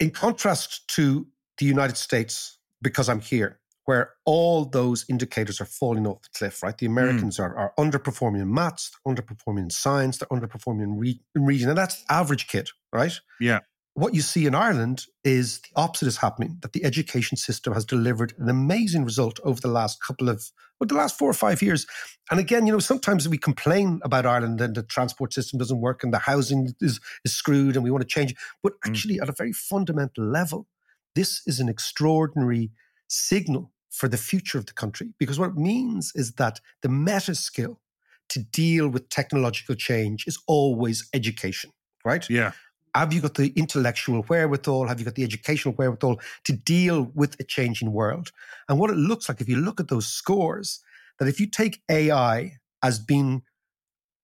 in 0.00 0.10
contrast 0.10 0.88
to 0.96 1.26
the 1.58 1.66
United 1.66 1.96
States, 1.96 2.58
because 2.82 3.08
I'm 3.08 3.20
here, 3.20 3.60
where 3.84 4.14
all 4.24 4.64
those 4.64 5.04
indicators 5.08 5.60
are 5.60 5.66
falling 5.66 6.04
off 6.06 6.20
the 6.22 6.28
cliff, 6.36 6.62
right? 6.64 6.76
The 6.76 6.86
mm. 6.86 6.90
Americans 6.90 7.38
are, 7.38 7.56
are 7.56 7.72
underperforming 7.78 8.40
in 8.42 8.52
maths, 8.52 8.90
they're 9.04 9.14
underperforming 9.14 9.60
in 9.60 9.70
science, 9.70 10.18
they're 10.18 10.28
underperforming 10.36 10.82
in, 10.82 10.98
re- 10.98 11.20
in 11.36 11.44
reading, 11.44 11.68
and 11.68 11.78
that's 11.78 12.04
average 12.10 12.48
kid, 12.48 12.68
right? 12.92 13.12
Yeah. 13.40 13.60
What 13.96 14.14
you 14.14 14.20
see 14.20 14.44
in 14.44 14.54
Ireland 14.54 15.06
is 15.24 15.60
the 15.60 15.70
opposite 15.74 16.06
is 16.06 16.18
happening, 16.18 16.58
that 16.60 16.74
the 16.74 16.84
education 16.84 17.38
system 17.38 17.72
has 17.72 17.86
delivered 17.86 18.34
an 18.36 18.50
amazing 18.50 19.06
result 19.06 19.40
over 19.42 19.58
the 19.58 19.68
last 19.68 20.02
couple 20.02 20.28
of, 20.28 20.44
well, 20.78 20.86
the 20.86 20.94
last 20.94 21.18
four 21.18 21.30
or 21.30 21.32
five 21.32 21.62
years. 21.62 21.86
And 22.30 22.38
again, 22.38 22.66
you 22.66 22.74
know, 22.74 22.78
sometimes 22.78 23.26
we 23.26 23.38
complain 23.38 24.00
about 24.04 24.26
Ireland 24.26 24.60
and 24.60 24.74
the 24.74 24.82
transport 24.82 25.32
system 25.32 25.58
doesn't 25.58 25.80
work 25.80 26.04
and 26.04 26.12
the 26.12 26.18
housing 26.18 26.74
is, 26.82 27.00
is 27.24 27.34
screwed 27.34 27.74
and 27.74 27.82
we 27.82 27.90
want 27.90 28.02
to 28.02 28.06
change 28.06 28.32
it. 28.32 28.36
But 28.62 28.74
mm. 28.74 28.78
actually, 28.84 29.18
at 29.18 29.30
a 29.30 29.34
very 29.34 29.54
fundamental 29.54 30.26
level, 30.26 30.66
this 31.14 31.40
is 31.46 31.58
an 31.58 31.70
extraordinary 31.70 32.72
signal 33.08 33.72
for 33.90 34.08
the 34.08 34.18
future 34.18 34.58
of 34.58 34.66
the 34.66 34.74
country. 34.74 35.14
Because 35.18 35.38
what 35.38 35.52
it 35.52 35.56
means 35.56 36.12
is 36.14 36.32
that 36.32 36.60
the 36.82 36.90
meta 36.90 37.34
skill 37.34 37.80
to 38.28 38.40
deal 38.40 38.88
with 38.88 39.08
technological 39.08 39.74
change 39.74 40.26
is 40.26 40.38
always 40.46 41.08
education, 41.14 41.70
right? 42.04 42.28
Yeah. 42.28 42.52
Have 42.96 43.12
you 43.12 43.20
got 43.20 43.34
the 43.34 43.52
intellectual 43.56 44.22
wherewithal? 44.22 44.88
Have 44.88 44.98
you 44.98 45.04
got 45.04 45.16
the 45.16 45.22
educational 45.22 45.74
wherewithal 45.74 46.18
to 46.44 46.52
deal 46.54 47.12
with 47.14 47.38
a 47.38 47.44
changing 47.44 47.92
world? 47.92 48.32
And 48.70 48.78
what 48.78 48.88
it 48.88 48.96
looks 48.96 49.28
like, 49.28 49.42
if 49.42 49.50
you 49.50 49.56
look 49.56 49.80
at 49.80 49.88
those 49.88 50.06
scores, 50.06 50.80
that 51.18 51.28
if 51.28 51.38
you 51.38 51.46
take 51.46 51.82
AI 51.90 52.56
as 52.82 52.98
being 52.98 53.42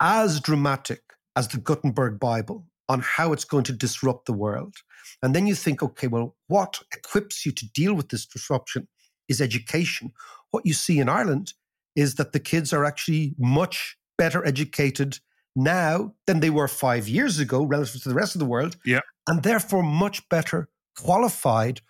as 0.01 0.41
dramatic 0.41 1.03
as 1.37 1.49
the 1.49 1.59
Gutenberg 1.59 2.19
Bible 2.19 2.65
on 2.89 3.01
how 3.01 3.35
it's 3.35 3.45
going 3.45 3.65
to 3.65 3.75
disrupt 3.75 4.25
the 4.25 4.33
world, 4.33 4.75
and 5.23 5.35
then 5.35 5.47
you 5.47 5.55
think, 5.55 5.83
okay, 5.83 6.07
well, 6.07 6.35
what 6.49 6.81
equips 6.95 7.45
you 7.45 7.53
to 7.53 7.71
deal 7.73 7.93
with 7.93 8.09
this 8.09 8.25
disruption 8.25 8.89
is 9.29 9.43
education. 9.43 10.13
What 10.51 10.65
you 10.65 10.73
see 10.73 10.99
in 10.99 11.11
Ireland 11.11 11.53
is 11.95 12.15
that 12.15 12.33
the 12.33 12.41
kids 12.41 12.73
are 12.73 12.87
actually 12.87 13.35
much 13.39 13.99
better 14.17 14.43
educated 14.47 15.19
now 15.55 16.15
than 16.27 16.41
they 16.41 16.51
were 16.51 16.69
five 16.69 17.09
years 17.09 17.39
ago 17.39 17.63
relative 17.63 18.03
to 18.03 18.09
the 18.09 18.15
rest 18.15 18.35
of 18.35 18.39
the 18.39 18.47
world. 18.47 18.77
Yeah. 18.85 19.01
And 19.27 19.43
therefore 19.43 19.83
much 19.83 20.29
better 20.29 20.69
qualified 20.99 21.81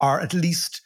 or 0.00 0.20
at 0.20 0.34
least 0.34 0.80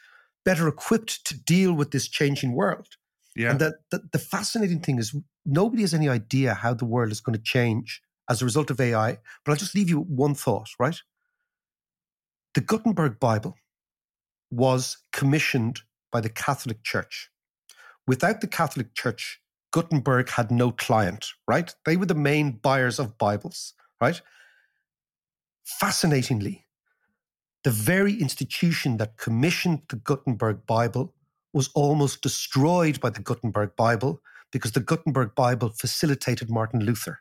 better 0.45 0.69
equipped 0.69 1.25
to 1.27 1.39
deal 1.39 1.73
with 1.73 1.91
this 1.91 2.09
changing 2.09 2.53
world. 2.55 2.89
Yeah. 3.37 3.51
And 3.51 3.61
the, 3.61 3.75
the, 3.91 4.03
the 4.13 4.19
fascinating 4.19 4.81
thing 4.81 4.99
is 4.99 5.15
nobody 5.45 5.83
has 5.83 5.95
any 5.95 6.09
idea 6.09 6.55
how 6.55 6.75
the 6.75 6.85
world 6.85 7.13
is 7.13 7.21
going 7.21 7.37
to 7.37 7.43
change 7.43 8.03
as 8.29 8.41
a 8.41 8.45
result 8.45 8.71
of 8.71 8.81
AI. 8.81 9.19
But 9.45 9.53
I'll 9.53 9.59
just 9.59 9.75
leave 9.75 9.89
you 9.89 10.01
with 10.01 10.09
one 10.09 10.35
thought, 10.35 10.69
right? 10.79 10.97
The 12.55 12.61
Gutenberg 12.61 13.19
Bible 13.19 13.57
was 14.51 14.99
commissioned 15.13 15.81
by 16.13 16.21
the 16.21 16.29
Catholic 16.29 16.85
Church. 16.85 17.31
Without 18.07 18.41
the 18.41 18.47
Catholic 18.47 18.95
Church, 18.95 19.41
Gutenberg 19.75 20.29
had 20.31 20.53
no 20.53 20.71
client, 20.71 21.33
right? 21.49 21.75
They 21.85 21.97
were 21.97 22.07
the 22.07 22.15
main 22.15 22.53
buyers 22.63 23.01
of 23.01 23.19
Bibles, 23.19 23.75
right? 24.01 24.23
Fascinatingly, 25.65 26.69
the 27.65 27.73
very 27.73 28.15
institution 28.15 28.99
that 28.99 29.17
commissioned 29.17 29.83
the 29.89 29.97
Gutenberg 29.97 30.65
Bible 30.65 31.13
was 31.53 31.71
almost 31.75 32.23
destroyed 32.23 33.01
by 33.01 33.11
the 33.11 33.21
Gutenberg 33.21 33.75
Bible 33.75 34.21
because 34.53 34.71
the 34.71 34.81
Gutenberg 34.81 35.35
Bible 35.35 35.71
facilitated 35.71 36.49
Martin 36.49 36.85
Luther. 36.85 37.19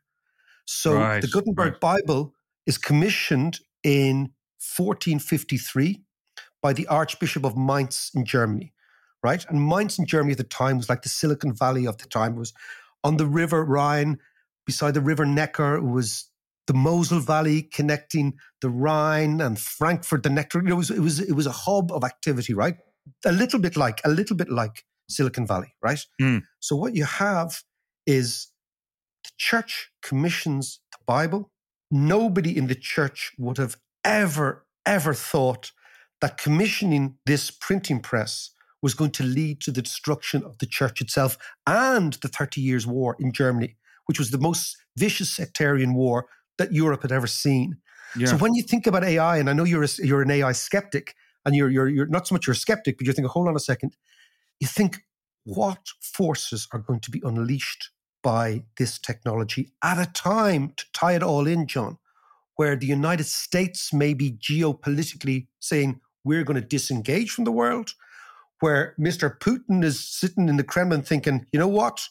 So 0.65 0.93
Right, 0.93 1.21
the 1.23 1.29
Gutenberg 1.29 1.73
right. 1.73 1.79
Bible 2.05 2.35
is 2.67 2.77
commissioned 2.77 3.61
in 3.83 4.33
1453 4.77 6.03
by 6.61 6.73
the 6.73 6.85
Archbishop 6.85 7.45
of 7.45 7.57
Mainz 7.57 8.11
in 8.13 8.25
Germany, 8.25 8.72
right? 9.23 9.45
And 9.49 9.67
Mainz 9.67 9.97
in 9.97 10.05
Germany 10.05 10.33
at 10.33 10.37
the 10.37 10.43
time 10.43 10.77
was 10.77 10.89
like 10.89 11.01
the 11.01 11.09
Silicon 11.09 11.53
Valley 11.53 11.87
of 11.87 11.97
the 11.97 12.07
time. 12.07 12.35
It 12.35 12.39
was 12.39 12.53
on 13.03 13.17
the 13.17 13.25
River 13.25 13.63
Rhine, 13.63 14.19
beside 14.65 14.93
the 14.93 15.01
River 15.01 15.25
Neckar. 15.25 15.77
It 15.77 15.85
was 15.89 16.29
the 16.67 16.73
Mosel 16.73 17.19
Valley 17.19 17.61
connecting 17.61 18.33
the 18.61 18.69
Rhine 18.69 19.41
and 19.41 19.59
Frankfurt, 19.59 20.23
the 20.23 20.29
Neckar. 20.29 20.67
It 20.67 20.73
was 20.73 20.89
it 20.89 20.99
was 20.99 21.19
it 21.19 21.33
was 21.33 21.47
a 21.47 21.51
hub 21.51 21.91
of 21.91 22.03
activity, 22.03 22.53
right? 22.53 22.77
A 23.25 23.31
little 23.31 23.59
bit 23.59 23.75
like 23.75 24.01
a 24.05 24.09
little 24.09 24.35
bit 24.35 24.49
like 24.49 24.83
Silicon 25.09 25.45
Valley, 25.45 25.73
right? 25.81 25.99
Mm. 26.21 26.43
So 26.59 26.75
what 26.75 26.95
you 26.95 27.05
have 27.05 27.61
is 28.05 28.47
the 29.23 29.31
church 29.37 29.91
commissions 30.01 30.79
the 30.91 30.99
Bible. 31.05 31.51
Nobody 31.91 32.57
in 32.57 32.67
the 32.67 32.75
church 32.75 33.33
would 33.37 33.57
have 33.57 33.77
ever 34.03 34.65
ever 34.85 35.13
thought 35.13 35.71
that 36.21 36.37
commissioning 36.37 37.17
this 37.25 37.51
printing 37.51 37.99
press 37.99 38.51
was 38.83 38.93
going 38.93 39.11
to 39.11 39.23
lead 39.23 39.61
to 39.61 39.71
the 39.71 39.81
destruction 39.81 40.43
of 40.43 40.59
the 40.59 40.67
church 40.67 41.01
itself 41.01 41.37
and 41.65 42.13
the 42.21 42.27
30 42.27 42.61
Years' 42.61 42.85
War 42.85 43.15
in 43.17 43.31
Germany, 43.31 43.77
which 44.05 44.19
was 44.19 44.29
the 44.29 44.37
most 44.37 44.77
vicious 44.97 45.31
sectarian 45.31 45.95
war 45.95 46.27
that 46.57 46.73
Europe 46.73 47.01
had 47.01 47.11
ever 47.11 47.25
seen. 47.25 47.77
Yeah. 48.15 48.27
So 48.27 48.37
when 48.37 48.53
you 48.53 48.61
think 48.61 48.85
about 48.85 49.03
AI, 49.03 49.37
and 49.37 49.49
I 49.49 49.53
know 49.53 49.63
you're 49.63 49.85
a, 49.85 49.89
you're 49.99 50.21
an 50.21 50.29
AI 50.29 50.51
skeptic, 50.51 51.15
and 51.45 51.55
you're 51.55 51.69
you're 51.69 51.87
you're 51.87 52.05
not 52.05 52.27
so 52.27 52.35
much 52.35 52.45
you're 52.45 52.53
a 52.53 52.57
skeptic, 52.57 52.97
but 52.97 53.07
you 53.07 53.13
think, 53.13 53.27
hold 53.27 53.47
on 53.47 53.55
a 53.55 53.59
second, 53.59 53.95
you 54.59 54.67
think 54.67 54.99
what 55.45 55.87
forces 55.99 56.67
are 56.73 56.79
going 56.79 56.99
to 56.99 57.11
be 57.11 57.21
unleashed 57.23 57.89
by 58.21 58.63
this 58.77 58.99
technology 58.99 59.71
at 59.83 59.97
a 59.97 60.11
time 60.11 60.73
to 60.77 60.85
tie 60.93 61.13
it 61.13 61.23
all 61.23 61.47
in, 61.47 61.67
John, 61.67 61.97
where 62.55 62.75
the 62.75 62.85
United 62.85 63.25
States 63.25 63.93
may 63.93 64.13
be 64.13 64.31
geopolitically 64.31 65.47
saying 65.59 65.99
we're 66.23 66.43
going 66.43 66.61
to 66.61 66.67
disengage 66.67 67.31
from 67.31 67.43
the 67.43 67.51
world, 67.51 67.93
where 68.59 68.95
Mr. 68.99 69.37
Putin 69.39 69.83
is 69.83 69.99
sitting 69.99 70.47
in 70.49 70.57
the 70.57 70.63
Kremlin 70.63 71.01
thinking, 71.01 71.45
you 71.51 71.59
know 71.59 71.67
what, 71.67 72.07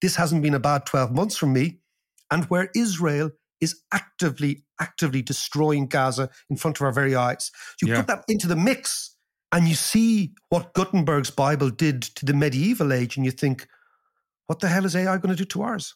this 0.00 0.16
hasn't 0.16 0.42
been 0.42 0.54
a 0.54 0.60
bad 0.60 0.86
12 0.86 1.12
months 1.12 1.36
from 1.36 1.52
me, 1.52 1.78
and 2.30 2.44
where 2.46 2.70
Israel 2.74 3.30
is 3.60 3.80
actively, 3.92 4.64
actively 4.80 5.22
destroying 5.22 5.86
Gaza 5.86 6.28
in 6.50 6.56
front 6.56 6.78
of 6.78 6.82
our 6.82 6.92
very 6.92 7.14
eyes. 7.14 7.52
You 7.80 7.88
Yeah. 7.88 7.98
put 7.98 8.08
that 8.08 8.24
into 8.28 8.48
the 8.48 8.56
mix 8.56 9.14
and 9.52 9.68
you 9.68 9.76
see 9.76 10.34
what 10.48 10.74
Gutenberg's 10.74 11.30
Bible 11.30 11.70
did 11.70 12.02
to 12.02 12.24
the 12.24 12.32
medieval 12.32 12.92
age, 12.92 13.16
and 13.16 13.24
you 13.24 13.30
think, 13.30 13.68
what 14.46 14.60
the 14.60 14.68
hell 14.68 14.84
is 14.84 14.96
AI 14.96 15.18
going 15.18 15.34
to 15.34 15.36
do 15.36 15.44
to 15.44 15.62
ours? 15.62 15.94